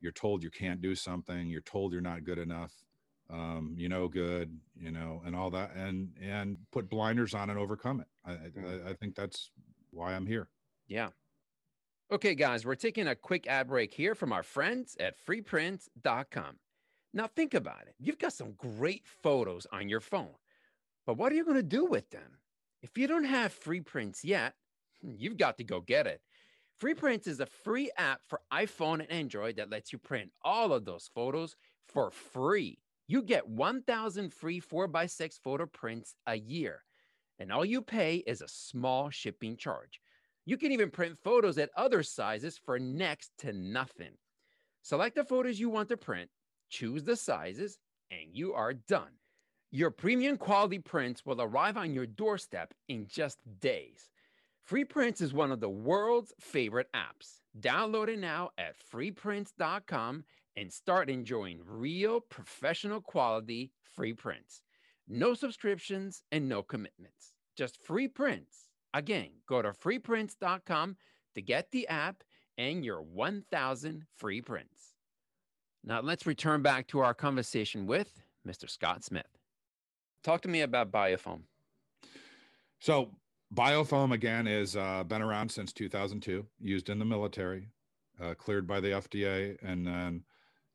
you're 0.00 0.12
told 0.12 0.42
you 0.42 0.50
can't 0.50 0.80
do 0.80 0.94
something, 0.94 1.48
you're 1.48 1.60
told 1.62 1.92
you're 1.92 2.00
not 2.00 2.24
good 2.24 2.38
enough, 2.38 2.72
um, 3.30 3.74
you 3.76 3.88
know, 3.88 4.08
good, 4.08 4.58
you 4.78 4.90
know, 4.90 5.22
and 5.24 5.36
all 5.36 5.50
that, 5.50 5.74
and 5.74 6.10
and 6.20 6.56
put 6.72 6.88
blinders 6.88 7.34
on 7.34 7.50
and 7.50 7.58
overcome 7.58 8.00
it. 8.00 8.06
I, 8.24 8.32
mm. 8.32 8.86
I, 8.86 8.90
I 8.90 8.92
think 8.94 9.14
that's 9.14 9.50
why 9.90 10.14
I'm 10.14 10.26
here. 10.26 10.48
Yeah. 10.86 11.08
Okay, 12.10 12.34
guys, 12.34 12.64
we're 12.64 12.74
taking 12.74 13.06
a 13.06 13.14
quick 13.14 13.46
ad 13.46 13.68
break 13.68 13.92
here 13.92 14.14
from 14.14 14.32
our 14.32 14.42
friends 14.42 14.96
at 14.98 15.14
freeprints.com. 15.26 16.56
Now, 17.12 17.26
think 17.26 17.52
about 17.52 17.82
it. 17.82 17.94
You've 17.98 18.18
got 18.18 18.32
some 18.32 18.52
great 18.56 19.06
photos 19.22 19.66
on 19.72 19.90
your 19.90 20.00
phone, 20.00 20.34
but 21.06 21.18
what 21.18 21.32
are 21.32 21.34
you 21.34 21.44
going 21.44 21.56
to 21.56 21.62
do 21.62 21.84
with 21.84 22.08
them? 22.10 22.38
If 22.82 22.96
you 22.96 23.06
don't 23.08 23.24
have 23.24 23.52
free 23.52 23.80
prints 23.80 24.24
yet, 24.24 24.54
you've 25.02 25.36
got 25.36 25.58
to 25.58 25.64
go 25.64 25.80
get 25.80 26.06
it. 26.06 26.22
Free 26.78 26.94
Prints 26.94 27.26
is 27.26 27.40
a 27.40 27.46
free 27.46 27.90
app 27.98 28.20
for 28.28 28.40
iPhone 28.52 29.00
and 29.00 29.10
Android 29.10 29.56
that 29.56 29.68
lets 29.68 29.92
you 29.92 29.98
print 29.98 30.30
all 30.44 30.72
of 30.72 30.84
those 30.84 31.10
photos 31.12 31.56
for 31.88 32.12
free. 32.12 32.78
You 33.08 33.22
get 33.22 33.48
1,000 33.48 34.34
free 34.34 34.60
4x6 34.60 35.40
photo 35.42 35.64
prints 35.64 36.14
a 36.26 36.36
year, 36.36 36.84
and 37.38 37.50
all 37.50 37.64
you 37.64 37.80
pay 37.80 38.16
is 38.16 38.42
a 38.42 38.48
small 38.48 39.08
shipping 39.08 39.56
charge. 39.56 40.00
You 40.44 40.58
can 40.58 40.72
even 40.72 40.90
print 40.90 41.16
photos 41.16 41.56
at 41.56 41.70
other 41.74 42.02
sizes 42.02 42.60
for 42.62 42.78
next 42.78 43.30
to 43.38 43.54
nothing. 43.54 44.12
Select 44.82 45.16
the 45.16 45.24
photos 45.24 45.58
you 45.58 45.70
want 45.70 45.88
to 45.88 45.96
print, 45.96 46.28
choose 46.68 47.02
the 47.02 47.16
sizes, 47.16 47.78
and 48.10 48.28
you 48.32 48.52
are 48.52 48.74
done. 48.74 49.12
Your 49.70 49.90
premium 49.90 50.36
quality 50.36 50.78
prints 50.78 51.24
will 51.24 51.40
arrive 51.40 51.78
on 51.78 51.94
your 51.94 52.06
doorstep 52.06 52.74
in 52.88 53.06
just 53.06 53.38
days. 53.60 54.10
Free 54.64 54.84
Prints 54.84 55.22
is 55.22 55.32
one 55.32 55.50
of 55.50 55.60
the 55.60 55.68
world's 55.70 56.34
favorite 56.40 56.88
apps. 56.94 57.40
Download 57.58 58.08
it 58.08 58.18
now 58.18 58.50
at 58.58 58.74
freeprints.com 58.92 60.24
and 60.58 60.72
start 60.72 61.08
enjoying 61.08 61.60
real 61.64 62.20
professional 62.20 63.00
quality 63.00 63.70
free 63.94 64.12
prints. 64.12 64.62
No 65.06 65.32
subscriptions 65.32 66.24
and 66.32 66.48
no 66.48 66.62
commitments, 66.62 67.34
just 67.56 67.80
free 67.80 68.08
prints. 68.08 68.68
Again, 68.92 69.28
go 69.48 69.62
to 69.62 69.70
freeprints.com 69.70 70.96
to 71.36 71.42
get 71.42 71.70
the 71.70 71.86
app 71.86 72.24
and 72.58 72.84
your 72.84 73.02
1,000 73.02 74.04
free 74.16 74.40
prints. 74.40 74.94
Now, 75.84 76.00
let's 76.00 76.26
return 76.26 76.60
back 76.60 76.88
to 76.88 76.98
our 76.98 77.14
conversation 77.14 77.86
with 77.86 78.20
Mr. 78.46 78.68
Scott 78.68 79.04
Smith. 79.04 79.38
Talk 80.24 80.42
to 80.42 80.48
me 80.48 80.62
about 80.62 80.90
Biofoam. 80.90 81.42
So, 82.80 83.12
Biofoam 83.54 84.12
again 84.12 84.48
is 84.48 84.76
uh, 84.76 85.04
been 85.04 85.22
around 85.22 85.50
since 85.50 85.72
2002, 85.72 86.44
used 86.60 86.90
in 86.90 86.98
the 86.98 87.04
military, 87.04 87.68
uh, 88.20 88.34
cleared 88.34 88.66
by 88.66 88.80
the 88.80 88.88
FDA, 88.88 89.56
and 89.62 89.86
then 89.86 90.24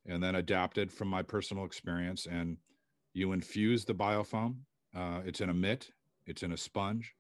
and 0.08 0.22
then 0.22 0.36
adapted 0.36 0.92
from 0.92 1.08
my 1.08 1.22
personal 1.22 1.66
experience. 1.66 2.26
And 2.26 2.58
you 3.14 3.32
infuse 3.32 3.86
the 3.86 3.94
biofoam. 3.94 4.56
Uh, 4.96 5.22
it's 5.26 5.42
in 5.42 5.50
a 5.50 5.54
mitt, 5.54 5.90
it's 6.26 6.44
in 6.44 6.52
a 6.52 6.58
sponge, 6.58 7.14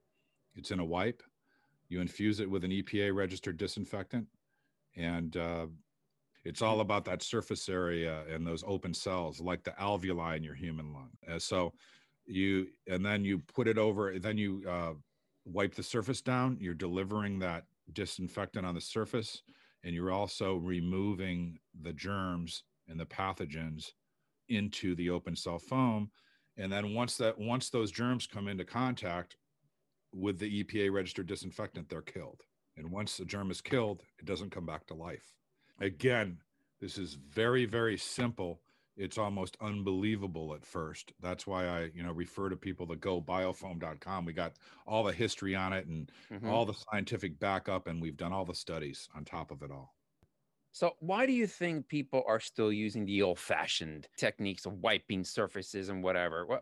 it's 0.56 0.72
in 0.72 0.80
a 0.80 0.86
wipe. 0.86 1.24
You 1.90 2.02
infuse 2.02 2.40
it 2.40 2.50
with 2.50 2.64
an 2.64 2.72
EPA 2.72 3.14
registered 3.14 3.58
disinfectant. 3.58 4.28
And 4.96 5.38
uh, 5.38 5.68
it's 6.46 6.62
all 6.62 6.82
about 6.82 7.06
that 7.06 7.24
surface 7.24 7.70
area 7.70 8.24
and 8.30 8.46
those 8.46 8.64
open 8.68 8.94
cells, 8.94 9.40
like 9.40 9.64
the 9.64 9.72
alveoli 9.72 10.38
in 10.38 10.44
your 10.44 10.56
human 10.56 10.94
lung. 10.94 11.10
Uh, 11.30 11.40
so 11.40 11.74
you, 12.26 12.68
and 12.88 13.06
then 13.06 13.24
you 13.24 13.40
put 13.40 13.68
it 13.68 13.78
over, 13.78 14.18
then 14.20 14.38
you 14.38 14.64
uh, 14.70 14.94
wipe 15.46 15.76
the 15.76 15.84
surface 15.84 16.22
down. 16.22 16.58
You're 16.60 16.74
delivering 16.74 17.40
that 17.40 17.66
disinfectant 17.94 18.66
on 18.66 18.76
the 18.76 18.82
surface, 18.82 19.42
and 19.84 19.94
you're 19.94 20.12
also 20.12 20.56
removing 20.56 21.60
the 21.82 21.94
germs 21.94 22.64
and 22.88 23.00
the 23.00 23.06
pathogens 23.06 23.92
into 24.50 24.96
the 24.96 25.10
open 25.10 25.36
cell 25.36 25.60
foam. 25.60 26.10
And 26.58 26.72
then 26.72 26.94
once 26.94 27.18
that 27.18 27.38
once 27.38 27.70
those 27.70 27.92
germs 27.92 28.28
come 28.28 28.48
into 28.48 28.66
contact 28.66 29.38
with 30.14 30.38
the 30.40 30.64
EPA 30.64 30.92
registered 30.92 31.28
disinfectant 31.28 31.90
they're 31.90 32.02
killed. 32.02 32.42
And 32.78 32.92
once 32.92 33.18
the 33.18 33.26
germ 33.26 33.52
is 33.52 33.62
killed 33.62 34.04
it 34.20 34.26
doesn't 34.26 34.52
come 34.52 34.66
back 34.66 34.86
to 34.88 34.94
life. 34.94 35.34
Again 35.80 36.38
this 36.80 36.98
is 36.98 37.14
very 37.14 37.66
very 37.66 37.98
simple. 37.98 38.62
It's 38.96 39.18
almost 39.18 39.58
unbelievable 39.60 40.54
at 40.54 40.64
first. 40.64 41.14
That's 41.20 41.48
why 41.48 41.66
i 41.66 41.90
you 41.96 42.04
know 42.04 42.12
refer 42.12 42.50
to 42.50 42.56
people 42.56 42.86
to 42.88 42.96
go 42.96 43.22
biofoam.com 43.22 44.26
we 44.26 44.34
got 44.34 44.54
all 44.86 45.04
the 45.04 45.14
history 45.14 45.56
on 45.56 45.74
it 45.74 45.88
and 45.88 46.12
mm-hmm. 46.32 46.50
all 46.50 46.66
the 46.66 46.76
scientific 46.92 47.40
backup 47.40 47.88
and 47.88 48.02
we've 48.02 48.18
done 48.18 48.34
all 48.34 48.46
the 48.46 48.54
studies 48.54 49.10
on 49.16 49.26
top 49.26 49.50
of 49.50 49.64
it 49.64 49.72
all 49.72 49.96
so, 50.74 50.96
why 51.00 51.28
do 51.28 51.34
you 51.34 51.46
think 51.46 51.88
people 51.88 52.24
are 52.28 52.40
still 52.40 52.74
using 52.74 53.06
the 53.06 53.22
old-fashioned 53.22 54.08
techniques 54.18 54.66
of 54.66 54.74
wiping 54.74 55.24
surfaces 55.24 55.90
and 55.90 56.04
whatever? 56.04 56.48
What, 56.48 56.62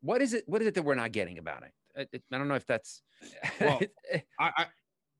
what 0.00 0.20
is 0.20 0.34
it? 0.34 0.42
What 0.46 0.62
is 0.62 0.68
it 0.68 0.74
that 0.74 0.82
we're 0.82 0.96
not 0.96 1.12
getting 1.12 1.38
about 1.38 1.62
it? 1.62 1.72
I, 2.12 2.34
I 2.34 2.38
don't 2.38 2.48
know 2.48 2.56
if 2.56 2.66
that's. 2.66 3.02
well, 3.60 3.80
I, 4.40 4.50
I, 4.56 4.66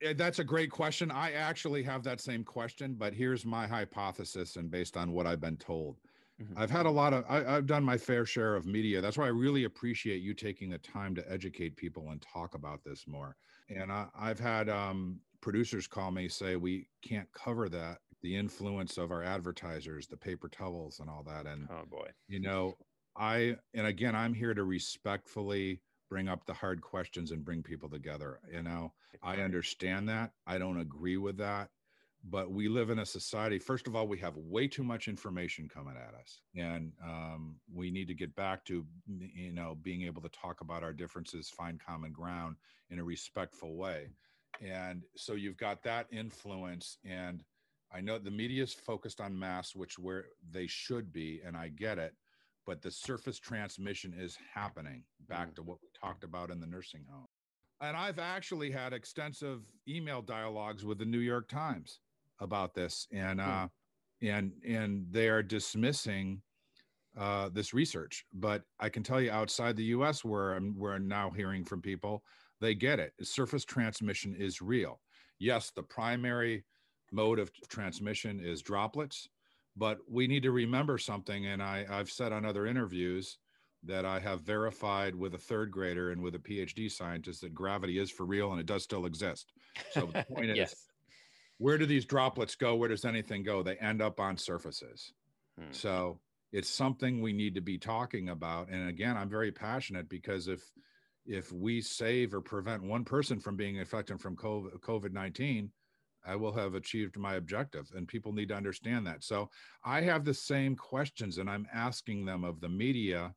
eh, 0.03 0.13
that's 0.17 0.41
a 0.41 0.45
great 0.45 0.73
question. 0.73 1.13
I 1.13 1.33
actually 1.33 1.85
have 1.85 2.03
that 2.03 2.21
same 2.21 2.43
question, 2.43 2.97
but 2.99 3.15
here's 3.15 3.47
my 3.47 3.65
hypothesis, 3.65 4.57
and 4.57 4.73
based 4.73 4.97
on 4.97 5.13
what 5.13 5.29
I've 5.29 5.41
been 5.41 5.57
told. 5.57 5.97
Mm-hmm. 6.43 6.59
I've 6.59 6.71
had 6.71 6.85
a 6.85 6.91
lot 6.91 7.15
of, 7.15 7.25
I, 7.29 7.45
have 7.45 7.67
done 7.67 7.85
my 7.85 7.97
fair 7.97 8.27
share 8.27 8.57
of 8.57 8.67
media. 8.67 9.01
That's 9.01 9.17
why 9.17 9.27
I 9.27 9.29
really 9.29 9.65
appreciate 9.65 10.21
you 10.21 10.35
taking 10.35 10.69
the 10.69 10.79
time 10.79 11.15
to 11.15 11.33
educate 11.33 11.77
people 11.77 12.11
and 12.11 12.21
talk 12.21 12.55
about 12.55 12.85
this 12.85 13.07
more. 13.07 13.37
And 13.71 13.91
I, 13.91 14.09
have 14.19 14.39
had 14.39 14.69
um, 14.69 15.21
producers 15.41 15.87
call 15.87 16.11
me 16.11 16.29
say 16.29 16.57
we 16.57 16.89
can't 17.03 17.29
cover 17.33 17.69
that 17.71 17.99
the 18.27 18.35
influence 18.35 18.99
of 18.99 19.13
our 19.13 19.23
advertisers, 19.23 20.09
the 20.09 20.17
paper 20.17 20.49
towels, 20.49 20.99
and 20.99 21.09
all 21.09 21.23
that. 21.23 21.47
And 21.47 21.69
oh 21.71 21.85
boy, 21.89 22.09
you 22.27 22.41
know, 22.41 22.77
I 23.17 23.55
and 23.73 23.87
again, 23.87 24.17
I'm 24.17 24.35
here 24.35 24.53
to 24.53 24.65
respectfully 24.65 25.81
bring 26.11 26.27
up 26.27 26.45
the 26.45 26.53
hard 26.53 26.81
questions 26.81 27.31
and 27.31 27.45
bring 27.45 27.63
people 27.63 27.89
together. 27.89 28.41
You 28.53 28.65
know, 28.65 28.93
I 29.23 29.37
understand 29.37 30.09
that. 30.09 30.33
I 30.45 30.59
don't 30.59 30.81
agree 30.81 31.19
with 31.19 31.37
that. 31.39 31.71
But 32.29 32.51
we 32.51 32.67
live 32.69 32.91
in 32.91 32.99
a 32.99 33.07
society, 33.07 33.61
first 33.61 33.87
of 33.87 33.95
all, 33.95 34.09
we 34.09 34.19
have 34.19 34.37
way 34.37 34.67
too 34.67 34.83
much 34.83 35.07
information 35.07 35.69
coming 35.73 35.95
at 35.97 36.13
us. 36.21 36.41
And 36.57 36.91
um, 37.05 37.55
we 37.73 37.93
need 37.93 38.09
to 38.09 38.15
get 38.15 38.35
back 38.35 38.65
to, 38.65 38.85
you 39.07 39.53
know, 39.53 39.77
being 39.81 40.03
able 40.03 40.23
to 40.23 40.29
talk 40.31 40.63
about 40.63 40.83
our 40.83 40.93
differences, 40.93 41.49
find 41.49 41.79
common 41.79 42.11
ground 42.11 42.57
in 42.91 42.99
a 42.99 43.05
respectful 43.05 43.77
way. 43.77 44.09
And 44.61 45.05
so 45.15 45.35
you've 45.35 45.59
got 45.59 45.85
that 45.85 46.09
influence. 46.11 46.99
And 47.05 47.45
I 47.97 48.03
know 48.03 48.19
the 48.19 48.31
media 48.31 48.63
is 48.63 48.75
focused 48.75 49.23
on 49.23 49.39
mass, 49.39 49.75
which 49.75 49.99
where 49.99 50.27
they 50.51 50.67
should 50.67 51.13
be, 51.13 51.41
and 51.47 51.57
I 51.57 51.69
get 51.69 51.99
it, 51.99 52.15
but 52.67 52.83
the 52.83 52.91
surface 52.91 53.39
transmission 53.39 54.13
is 54.19 54.37
happening 54.55 55.03
back 55.29 55.53
mm. 55.53 55.55
to 55.57 55.63
what 55.63 55.79
we 55.83 55.89
talked 55.99 56.23
about 56.23 56.51
in 56.51 56.61
the 56.61 56.67
nursing 56.67 57.07
home. 57.11 57.27
and 57.81 57.97
I've 57.97 58.19
actually 58.19 58.71
had 58.71 58.93
extensive 58.93 59.61
email 59.87 60.23
dialogues 60.23 60.85
with 60.85 60.99
the 60.99 61.05
New 61.05 61.21
York 61.21 61.49
Times 61.49 62.01
about 62.41 62.75
this, 62.75 63.07
and 63.13 63.41
Hmm. 63.41 63.49
uh, 63.49 63.69
and 64.23 64.53
and 64.67 65.07
they 65.11 65.29
are 65.29 65.43
dismissing 65.43 66.43
uh, 67.17 67.49
this 67.49 67.73
research. 67.73 68.25
But 68.33 68.63
I 68.79 68.89
can 68.91 69.03
tell 69.03 69.21
you, 69.21 69.31
outside 69.31 69.77
the 69.77 69.91
U.S., 69.97 70.25
where 70.25 70.55
I'm, 70.55 70.75
we're 70.79 70.99
now 70.99 71.31
hearing 71.31 71.65
from 71.65 71.81
people, 71.81 72.23
they 72.61 72.75
get 72.75 72.99
it. 73.01 73.13
Surface 73.23 73.65
transmission 73.65 74.35
is 74.35 74.61
real. 74.61 75.01
Yes, 75.39 75.71
the 75.71 75.83
primary 75.83 76.65
mode 77.13 77.39
of 77.39 77.51
transmission 77.69 78.41
is 78.41 78.63
droplets, 78.63 79.29
but 79.77 79.99
we 80.09 80.27
need 80.27 80.43
to 80.43 80.51
remember 80.51 80.99
something. 80.99 81.47
And 81.47 81.63
I, 81.63 81.87
I've 81.89 82.11
said 82.11 82.33
on 82.33 82.45
other 82.45 82.67
interviews 82.67 83.39
that 83.85 84.05
I 84.05 84.19
have 84.19 84.41
verified 84.41 85.15
with 85.15 85.35
a 85.35 85.39
third 85.39 85.71
grader 85.71 86.11
and 86.11 86.23
with 86.23 86.35
a 86.35 86.39
PhD 86.39 86.91
scientist 86.91 87.43
that 87.43 87.55
gravity 87.55 87.99
is 87.99 88.11
for 88.11 88.25
real 88.25 88.51
and 88.51 88.61
it 88.61 88.67
does 88.67 88.83
still 88.83 89.07
exist. 89.07 89.53
So 89.93 90.07
the 90.07 90.25
point 90.35 90.51
is, 90.51 90.75
where 91.59 91.79
do 91.79 91.87
these 91.87 92.05
droplets 92.05 92.57
go? 92.57 92.75
Where 92.75 92.89
does 92.89 93.05
anything 93.05 93.43
go? 93.43 93.63
They 93.63 93.77
end 93.77 94.03
up 94.03 94.21
on 94.21 94.37
surfaces. 94.37 95.13
Hmm. 95.59 95.71
So 95.71 96.21
it's 96.53 96.69
something 96.69 97.21
we 97.21 97.33
need 97.33 97.55
to 97.55 97.61
be 97.61 97.79
talking 97.79 98.29
about. 98.29 98.69
And 98.69 98.89
again, 98.89 99.17
I'm 99.17 99.31
very 99.31 99.53
passionate 99.53 100.09
because 100.09 100.49
if 100.49 100.63
if 101.29 101.51
we 101.51 101.81
save 101.81 102.35
or 102.35 102.41
prevent 102.41 102.85
one 102.85 103.05
person 103.05 103.41
from 103.41 103.57
being 103.57 103.77
infected 103.77 104.21
from 104.21 104.37
COVID 104.37 105.13
19, 105.13 105.71
I 106.27 106.37
will 106.37 106.53
have 106.53 106.75
achieved 106.75 107.17
my 107.17 107.35
objective. 107.35 107.91
And 107.95 108.09
people 108.09 108.33
need 108.33 108.49
to 108.49 108.57
understand 108.57 109.07
that. 109.07 109.23
So 109.23 109.51
I 109.85 110.01
have 110.03 110.25
the 110.25 110.35
same 110.35 110.77
questions 110.77 111.39
and 111.39 111.49
I'm 111.49 111.67
asking 111.73 112.25
them 112.25 112.45
of 112.45 112.61
the 112.61 112.69
media 112.69 113.35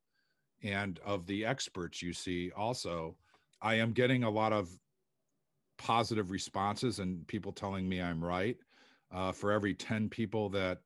and 0.64 1.00
of 1.06 1.26
the 1.26 1.46
experts 1.46 2.02
you 2.02 2.14
see 2.14 2.52
also. 2.56 3.16
I 3.62 3.76
am 3.76 3.92
getting 3.92 4.24
a 4.24 4.30
lot 4.30 4.54
of 4.54 4.70
positive 5.78 6.32
responses 6.32 7.00
and 7.00 7.26
people 7.28 7.52
telling 7.52 7.88
me 7.88 8.02
I'm 8.02 8.24
right. 8.24 8.58
Uh, 9.12 9.32
for 9.32 9.52
every 9.52 9.74
10 9.74 10.10
people 10.10 10.50
that 10.50 10.80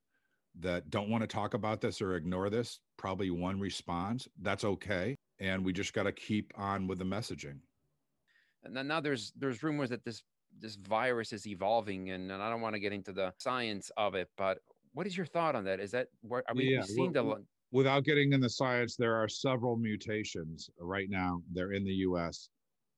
that 0.59 0.89
don't 0.89 1.09
want 1.09 1.21
to 1.21 1.27
talk 1.27 1.55
about 1.55 1.81
this 1.81 1.99
or 2.01 2.15
ignore 2.15 2.49
this, 2.49 2.79
probably 2.95 3.31
one 3.31 3.59
responds. 3.59 4.27
That's 4.41 4.63
okay. 4.63 5.15
And 5.39 5.65
we 5.65 5.73
just 5.73 5.93
got 5.93 6.03
to 6.03 6.11
keep 6.11 6.53
on 6.55 6.87
with 6.87 6.99
the 6.99 7.05
messaging. 7.05 7.57
And 8.63 8.87
now 8.87 9.01
there's 9.01 9.33
there's 9.35 9.63
rumors 9.63 9.89
that 9.89 10.05
this 10.05 10.23
this 10.59 10.75
virus 10.75 11.33
is 11.33 11.47
evolving, 11.47 12.11
and, 12.11 12.31
and 12.31 12.41
I 12.41 12.49
don't 12.49 12.61
want 12.61 12.75
to 12.75 12.79
get 12.79 12.93
into 12.93 13.11
the 13.11 13.33
science 13.37 13.91
of 13.97 14.15
it, 14.15 14.29
but 14.37 14.59
what 14.93 15.07
is 15.07 15.17
your 15.17 15.25
thought 15.25 15.55
on 15.55 15.63
that? 15.65 15.79
Is 15.79 15.91
that 15.91 16.07
what 16.21 16.43
are 16.47 16.55
we 16.55 16.75
Yeah, 16.75 16.81
seeing 16.81 17.11
the 17.11 17.43
Without 17.71 18.03
getting 18.03 18.33
in 18.33 18.39
the 18.39 18.49
science, 18.49 18.95
there 18.95 19.15
are 19.15 19.27
several 19.27 19.75
mutations 19.75 20.69
right 20.79 21.09
now. 21.09 21.41
They're 21.51 21.71
in 21.71 21.83
the 21.83 22.05
US. 22.07 22.49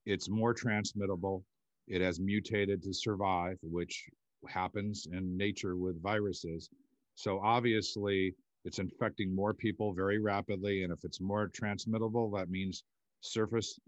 It's 0.06 0.28
more 0.28 0.54
transmittable. 0.54 1.46
It 1.88 2.02
has 2.02 2.20
mutated 2.20 2.84
to 2.84 2.94
survive, 2.94 3.58
which 3.62 4.10
happens 4.50 5.08
in 5.12 5.38
nature 5.38 5.78
with 5.78 6.02
viruses. 6.04 6.70
So 7.15 7.39
obviously, 7.39 8.36
it's 8.65 8.80
infecting 8.80 9.34
more 9.34 9.54
people 9.54 9.94
very 9.94 10.20
rapidly. 10.20 10.84
And 10.84 10.91
if 10.91 11.06
it's 11.06 11.22
more 11.22 11.48
transmittable, 11.48 12.30
that 12.32 12.50
means 12.50 12.84
surface 13.22 13.80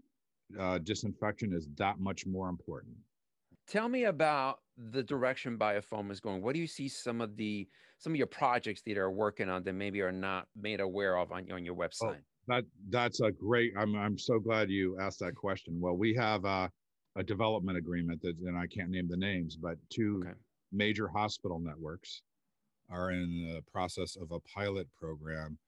uh, 0.58 0.78
disinfection 0.78 1.52
is 1.52 1.68
that 1.76 2.00
much 2.00 2.24
more 2.24 2.48
important. 2.48 2.96
Tell 3.68 3.88
me 3.88 4.04
about 4.04 4.60
the 4.90 5.02
direction 5.02 5.58
Biofoam 5.58 6.10
is 6.10 6.20
going. 6.20 6.42
What 6.42 6.54
do 6.54 6.60
you 6.60 6.66
see 6.66 6.88
some 6.88 7.20
of 7.20 7.36
the 7.36 7.68
some 7.98 8.12
of 8.12 8.16
your 8.16 8.26
projects 8.26 8.82
that 8.86 8.96
are 8.96 9.10
working 9.10 9.48
on 9.48 9.64
that 9.64 9.72
maybe 9.72 10.00
are 10.00 10.12
not 10.12 10.46
made 10.56 10.80
aware 10.80 11.18
of 11.18 11.32
on, 11.32 11.50
on 11.52 11.64
your 11.64 11.74
oh, 11.74 11.78
website? 11.78 12.20
That 12.46 12.64
that's 12.88 13.20
a 13.20 13.30
great. 13.30 13.72
I'm 13.76 13.94
I'm 13.94 14.18
so 14.18 14.38
glad 14.38 14.70
you 14.70 14.98
asked 15.00 15.18
that 15.20 15.34
question. 15.34 15.78
Well, 15.80 15.96
we 15.96 16.14
have 16.14 16.44
a, 16.44 16.70
a 17.16 17.22
development 17.22 17.76
agreement 17.76 18.22
that, 18.22 18.36
and 18.46 18.56
I 18.56 18.66
can't 18.66 18.90
name 18.90 19.08
the 19.08 19.16
names, 19.16 19.56
but 19.56 19.76
two 19.90 20.22
Okay. 20.24 20.34
major 20.72 21.08
hospital 21.08 21.58
networks 21.58 22.22
are 22.90 23.10
in 23.10 23.44
the 23.46 23.62
process 23.70 24.16
of 24.16 24.32
a 24.32 24.40
pilot 24.40 24.88
program 24.98 25.58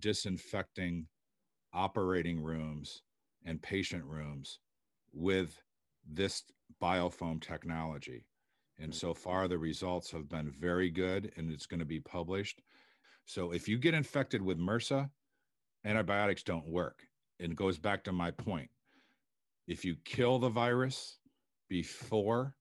disinfecting 0.00 1.06
operating 1.72 2.40
rooms 2.40 3.02
and 3.44 3.62
patient 3.62 4.04
rooms 4.04 4.58
with 5.12 5.62
this 6.08 6.44
biofoam 6.82 7.40
technology. 7.40 8.26
And 8.78 8.94
so 8.94 9.14
far, 9.14 9.48
the 9.48 9.58
results 9.58 10.10
have 10.10 10.28
been 10.28 10.50
very 10.50 10.90
good, 10.90 11.32
and 11.36 11.50
it's 11.50 11.66
going 11.66 11.80
to 11.80 11.86
be 11.86 12.00
published. 12.00 12.62
So 13.26 13.52
if 13.52 13.68
you 13.68 13.78
get 13.78 13.94
infected 13.94 14.42
with 14.42 14.58
MRSA, 14.58 15.10
antibiotics 15.84 16.42
don't 16.42 16.66
work. 16.68 17.06
And 17.40 17.52
it 17.52 17.56
goes 17.56 17.78
back 17.78 18.04
to 18.04 18.12
my 18.12 18.30
point. 18.30 18.70
If 19.66 19.84
you 19.84 19.96
kill 20.04 20.38
the 20.38 20.48
virus 20.48 21.18
before 21.68 22.54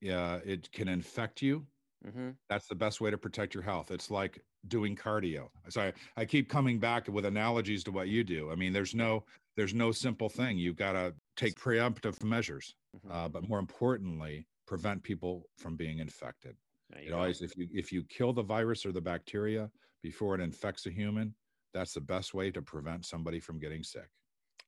yeah, 0.00 0.36
it 0.44 0.70
can 0.72 0.88
infect 0.88 1.42
you, 1.42 1.66
hmm 2.04 2.30
that's 2.48 2.66
the 2.66 2.74
best 2.74 3.00
way 3.00 3.10
to 3.10 3.18
protect 3.18 3.54
your 3.54 3.62
health. 3.62 3.90
It's 3.90 4.10
like 4.10 4.40
doing 4.68 4.96
cardio. 4.96 5.48
So 5.68 5.82
I, 5.82 5.92
I 6.16 6.24
keep 6.24 6.48
coming 6.48 6.78
back 6.78 7.08
with 7.08 7.24
analogies 7.26 7.84
to 7.84 7.92
what 7.92 8.08
you 8.08 8.24
do. 8.24 8.50
I 8.50 8.54
mean, 8.54 8.72
there's 8.72 8.94
no 8.94 9.24
there's 9.56 9.74
no 9.74 9.92
simple 9.92 10.28
thing. 10.28 10.58
You've 10.58 10.76
got 10.76 10.92
to 10.92 11.14
take 11.40 11.56
preemptive 11.58 12.22
measures, 12.22 12.76
Mhm. 12.92 13.10
uh, 13.10 13.28
but 13.28 13.48
more 13.48 13.58
importantly, 13.58 14.48
prevent 14.66 15.02
people 15.02 15.50
from 15.56 15.76
being 15.76 15.98
infected. 15.98 16.56
You 17.04 17.12
It 17.12 17.12
always 17.14 17.40
if 17.42 17.56
you 17.56 17.68
if 17.72 17.92
you 17.92 18.04
kill 18.04 18.32
the 18.32 18.42
virus 18.42 18.84
or 18.86 18.92
the 18.92 19.00
bacteria 19.00 19.70
before 20.02 20.34
it 20.34 20.40
infects 20.40 20.86
a 20.86 20.90
human, 20.90 21.36
that's 21.72 21.94
the 21.94 22.00
best 22.00 22.34
way 22.34 22.50
to 22.52 22.62
prevent 22.62 23.06
somebody 23.06 23.40
from 23.40 23.58
getting 23.58 23.82
sick. 23.84 24.10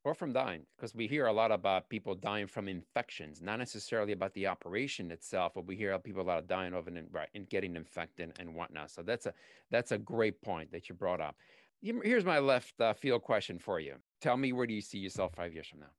or 0.05 0.15
from 0.15 0.33
dying 0.33 0.67
because 0.77 0.95
we 0.95 1.07
hear 1.07 1.27
a 1.27 1.33
lot 1.33 1.53
about 1.53 1.89
people 1.89 2.15
dying 2.15 2.47
from 2.47 2.69
infections 2.69 3.41
not 3.41 3.59
necessarily 3.59 4.13
about 4.13 4.33
the 4.35 4.47
operation 4.47 5.11
itself 5.11 5.53
but 5.55 5.67
we 5.67 5.77
hear 5.77 5.97
people 5.99 6.23
a 6.23 6.25
lot 6.25 6.39
of 6.39 6.47
dying 6.47 6.75
of 6.75 6.89
and, 6.89 7.13
right, 7.13 7.29
and 7.35 7.49
getting 7.49 7.77
infected 7.77 8.33
and 8.39 8.55
whatnot 8.55 8.91
so 8.91 9.03
that's 9.03 9.27
a 9.27 9.35
that's 9.71 9.93
a 9.93 9.99
great 9.99 10.43
point 10.43 10.71
that 10.73 10.89
you 10.89 10.95
brought 10.95 11.21
up 11.21 11.37
here's 11.81 12.25
my 12.25 12.39
left 12.39 12.81
uh, 12.81 12.93
field 12.95 13.23
question 13.23 13.59
for 13.59 13.79
you 13.81 13.97
tell 14.21 14.37
me 14.37 14.53
where 14.53 14.67
do 14.67 14.75
you 14.75 14.81
see 14.81 14.99
yourself 14.99 15.35
five 15.35 15.53
years 15.55 15.69
from 15.69 15.81
now 15.81 15.91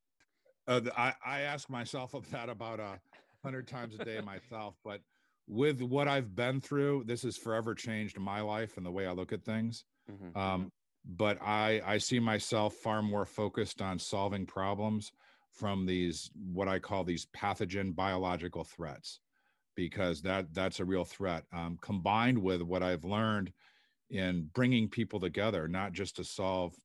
Uh, 0.68 0.82
I, 0.96 1.14
I 1.26 1.42
ask 1.42 1.70
myself 1.70 2.14
of 2.14 2.30
that 2.32 2.50
about 2.50 2.80
a 2.80 3.02
hundred 3.44 3.68
times 3.68 3.96
a 3.96 4.00
day 4.00 4.22
myself, 4.22 4.78
but 4.84 5.02
with 5.48 5.82
what 5.82 6.08
I've 6.08 6.36
been 6.36 6.62
through, 6.62 7.04
this 7.06 7.24
has 7.24 7.38
forever 7.38 7.76
changed 7.76 8.18
my 8.18 8.40
life 8.42 8.78
and 8.78 8.86
the 8.86 8.92
way 8.92 9.06
I 9.06 9.12
look 9.12 9.34
at 9.34 9.44
things. 9.44 9.84
Mhm, 10.10 10.36
Um, 10.36 10.72
but 11.06 11.42
I, 11.42 11.82
I 11.84 11.98
see 11.98 12.20
myself 12.20 12.76
far 12.76 13.02
more 13.02 13.26
focused 13.26 13.82
on 13.82 14.00
solving 14.00 14.46
problems 14.46 15.12
from 15.52 15.86
these 15.86 16.32
what 16.34 16.70
I 16.70 16.80
call 16.80 17.04
these 17.04 17.26
pathogen 17.26 17.94
biological 17.94 18.64
threats, 18.64 19.20
because 19.76 20.22
that 20.24 20.54
that's 20.54 20.80
a 20.80 20.86
real 20.86 21.06
threat. 21.06 21.46
Um, 21.54 21.78
combined 21.82 22.42
with 22.44 22.62
what 22.62 22.84
I've 22.84 23.06
learned 23.06 23.54
in 24.10 24.46
bringing 24.48 24.90
people 24.90 25.20
together, 25.20 25.68
not 25.68 25.94
just 25.94 26.18
to 26.18 26.24
solve 26.24 26.76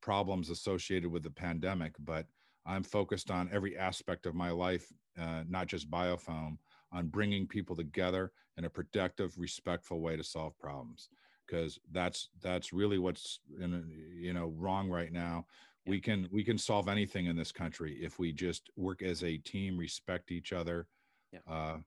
problems 0.00 0.50
associated 0.50 1.10
with 1.10 1.22
the 1.22 1.30
pandemic, 1.30 1.94
but 1.98 2.26
I'm 2.66 2.82
focused 2.82 3.30
on 3.30 3.50
every 3.52 3.76
aspect 3.76 4.26
of 4.26 4.34
my 4.34 4.50
life, 4.50 4.92
uh, 5.20 5.44
not 5.48 5.66
just 5.66 5.90
biofoam, 5.90 6.58
on 6.92 7.08
bringing 7.08 7.46
people 7.46 7.74
together 7.74 8.32
in 8.56 8.64
a 8.64 8.70
productive, 8.70 9.36
respectful 9.38 10.00
way 10.00 10.16
to 10.16 10.22
solve 10.22 10.58
problems. 10.58 11.08
Because 11.46 11.78
that's 11.90 12.28
that's 12.40 12.72
really 12.72 12.98
what's 12.98 13.40
in, 13.60 13.84
you 14.14 14.32
know 14.32 14.54
wrong 14.56 14.88
right 14.88 15.12
now. 15.12 15.46
We 15.86 16.00
can 16.00 16.28
we 16.30 16.44
can 16.44 16.56
solve 16.56 16.88
anything 16.88 17.26
in 17.26 17.36
this 17.36 17.52
country 17.52 17.98
if 18.00 18.18
we 18.18 18.32
just 18.32 18.70
work 18.76 19.02
as 19.02 19.24
a 19.24 19.36
team, 19.38 19.76
respect 19.76 20.30
each 20.30 20.52
other. 20.52 20.86
Yeah. 21.32 21.40
Uh, 21.50 21.78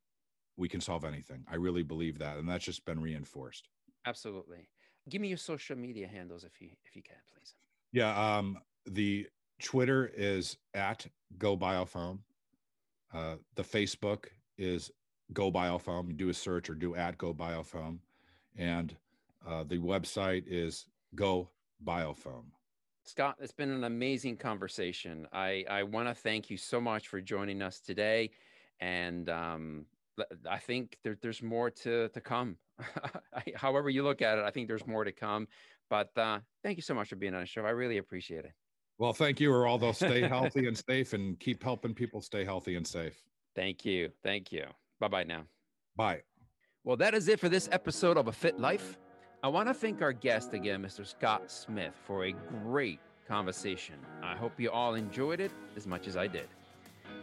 we 0.58 0.68
can 0.68 0.82
solve 0.82 1.06
anything. 1.06 1.46
I 1.50 1.56
really 1.56 1.84
believe 1.84 2.20
that, 2.20 2.38
and 2.38 2.48
that's 2.48 2.66
just 2.66 2.86
been 2.86 3.00
reinforced. 3.00 3.70
absolutely 4.06 4.70
give 5.10 5.22
me 5.22 5.28
your 5.28 5.38
social 5.38 5.76
media 5.76 6.08
handles 6.08 6.44
if 6.44 6.62
you 6.62 6.70
if 6.86 6.96
you 6.96 7.02
can 7.02 7.18
please 7.34 7.56
Yeah. 7.92 8.38
Um, 8.38 8.58
the 8.86 9.28
Twitter 9.62 10.12
is 10.16 10.58
at 10.74 11.06
Go 11.38 11.58
Biofoam. 11.58 12.20
Uh, 13.14 13.36
the 13.56 13.64
Facebook 13.64 14.26
is 14.58 14.92
Go 15.34 15.52
Biofoam. 15.52 16.08
You 16.08 16.14
do 16.14 16.30
a 16.30 16.34
search 16.34 16.70
or 16.70 16.76
do 16.76 16.96
at 16.96 17.18
Go 17.18 17.34
Biofoam. 17.34 18.00
And 18.58 18.96
uh, 19.48 19.64
the 19.64 19.78
website 19.78 20.44
is 20.48 20.86
Go 21.16 21.50
Biofoam. 21.86 22.44
Scott, 23.04 23.36
it's 23.40 23.54
been 23.54 23.70
an 23.70 23.84
amazing 23.84 24.38
conversation. 24.38 25.28
I, 25.32 25.64
I 25.70 25.84
want 25.84 26.08
to 26.08 26.16
thank 26.16 26.50
you 26.50 26.58
so 26.58 26.82
much 26.82 27.08
for 27.08 27.22
joining 27.22 27.62
us 27.62 27.80
today. 27.80 28.32
And 28.80 29.30
um, 29.30 29.86
I 30.50 30.58
think 30.58 30.98
there, 31.04 31.18
there's 31.22 31.44
more 31.44 31.70
to, 31.70 32.10
to 32.10 32.22
come. 32.22 32.58
However, 33.56 33.90
you 33.90 34.04
look 34.04 34.22
at 34.22 34.40
it, 34.40 34.44
I 34.44 34.50
think 34.50 34.68
there's 34.68 34.88
more 34.88 35.04
to 35.04 35.12
come. 35.12 35.48
But 35.90 36.18
uh, 36.18 36.40
thank 36.64 36.78
you 36.78 36.82
so 36.82 36.96
much 36.96 37.10
for 37.10 37.16
being 37.16 37.36
on 37.36 37.42
the 37.42 37.46
show. 37.46 37.64
I 37.64 37.70
really 37.70 37.98
appreciate 37.98 38.46
it. 38.46 38.54
Well, 38.98 39.14
thank 39.14 39.40
you, 39.40 39.50
Geraldo. 39.50 39.94
Stay 39.94 40.22
healthy 40.28 40.68
and 40.68 40.78
safe 40.78 41.14
and 41.14 41.40
keep 41.40 41.64
helping 41.64 41.94
people 41.94 42.22
stay 42.22 42.46
healthy 42.46 42.76
and 42.76 42.88
safe. 42.88 43.22
Thank 43.56 43.86
you. 43.86 44.12
Thank 44.24 44.52
you. 44.52 44.66
Bye 45.00 45.08
bye 45.08 45.24
now. 45.24 45.44
Bye. 45.96 46.22
Well, 46.84 46.98
that 46.98 47.14
is 47.14 47.28
it 47.28 47.40
for 47.40 47.50
this 47.50 47.68
episode 47.72 48.18
of 48.18 48.28
A 48.28 48.32
Fit 48.32 48.60
Life. 48.60 48.98
I 49.44 49.48
want 49.48 49.68
to 49.68 49.74
thank 49.74 50.02
our 50.02 50.14
guest 50.14 50.54
again, 50.54 50.82
Mr. 50.82 51.06
Scott 51.06 51.52
Smith, 51.52 51.94
for 52.06 52.26
a 52.26 52.32
great 52.32 53.00
conversation. 53.28 53.96
I 54.24 54.36
hope 54.36 54.60
you 54.60 54.72
all 54.72 54.96
enjoyed 54.96 55.40
it 55.40 55.52
as 55.76 55.88
much 55.88 56.08
as 56.08 56.16
I 56.16 56.28
did. 56.28 56.48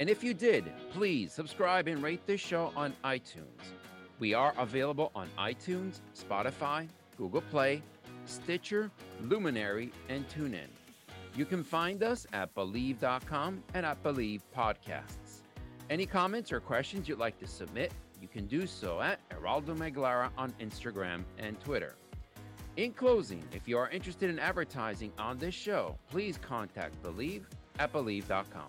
And 0.00 0.08
if 0.10 0.24
you 0.24 0.34
did, 0.34 0.72
please 0.90 1.32
subscribe 1.32 1.86
and 1.88 2.02
rate 2.02 2.26
this 2.26 2.40
show 2.40 2.72
on 2.76 2.94
iTunes. 3.04 3.72
We 4.18 4.34
are 4.34 4.54
available 4.58 5.10
on 5.14 5.28
iTunes, 5.38 6.00
Spotify, 6.16 6.88
Google 7.16 7.42
Play, 7.42 7.82
Stitcher, 8.24 8.90
Luminary, 9.20 9.90
and 10.08 10.28
TuneIn. 10.28 10.68
You 11.34 11.46
can 11.46 11.64
find 11.64 12.02
us 12.02 12.26
at 12.32 12.54
Bleav.com 12.54 13.62
and 13.74 13.86
at 13.86 14.02
Bleav 14.02 14.40
Podcasts. 14.54 15.42
Any 15.88 16.04
comments 16.06 16.52
or 16.52 16.60
questions 16.60 17.08
you'd 17.08 17.18
like 17.18 17.38
to 17.40 17.46
submit, 17.46 17.92
you 18.20 18.28
can 18.28 18.46
do 18.46 18.66
so 18.66 19.00
at 19.00 19.18
Geraldo 19.30 19.76
Meglara 19.76 20.30
on 20.36 20.52
Instagram 20.60 21.24
and 21.38 21.58
Twitter. 21.60 21.96
In 22.76 22.92
closing, 22.92 23.42
if 23.52 23.66
you 23.66 23.76
are 23.78 23.88
interested 23.90 24.30
in 24.30 24.38
advertising 24.38 25.12
on 25.18 25.38
this 25.38 25.54
show, 25.54 25.98
please 26.10 26.38
contact 26.38 27.02
Bleav 27.02 27.42
at 27.78 27.92
Bleav.com. 27.92 28.68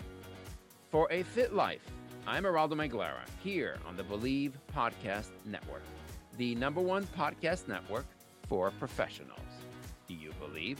For 0.89 1.07
a 1.11 1.23
fit 1.23 1.53
life, 1.53 1.85
I'm 2.25 2.43
Geraldo 2.43 2.73
Meglara 2.73 3.25
here 3.43 3.77
on 3.85 3.97
the 3.97 4.03
Bleav 4.03 4.53
Podcast 4.75 5.29
Network, 5.45 5.83
the 6.37 6.55
number 6.55 6.81
one 6.81 7.03
podcast 7.17 7.67
network 7.67 8.05
for 8.47 8.71
professionals. 8.71 9.39
Do 10.07 10.13
you 10.13 10.31
believe? 10.39 10.79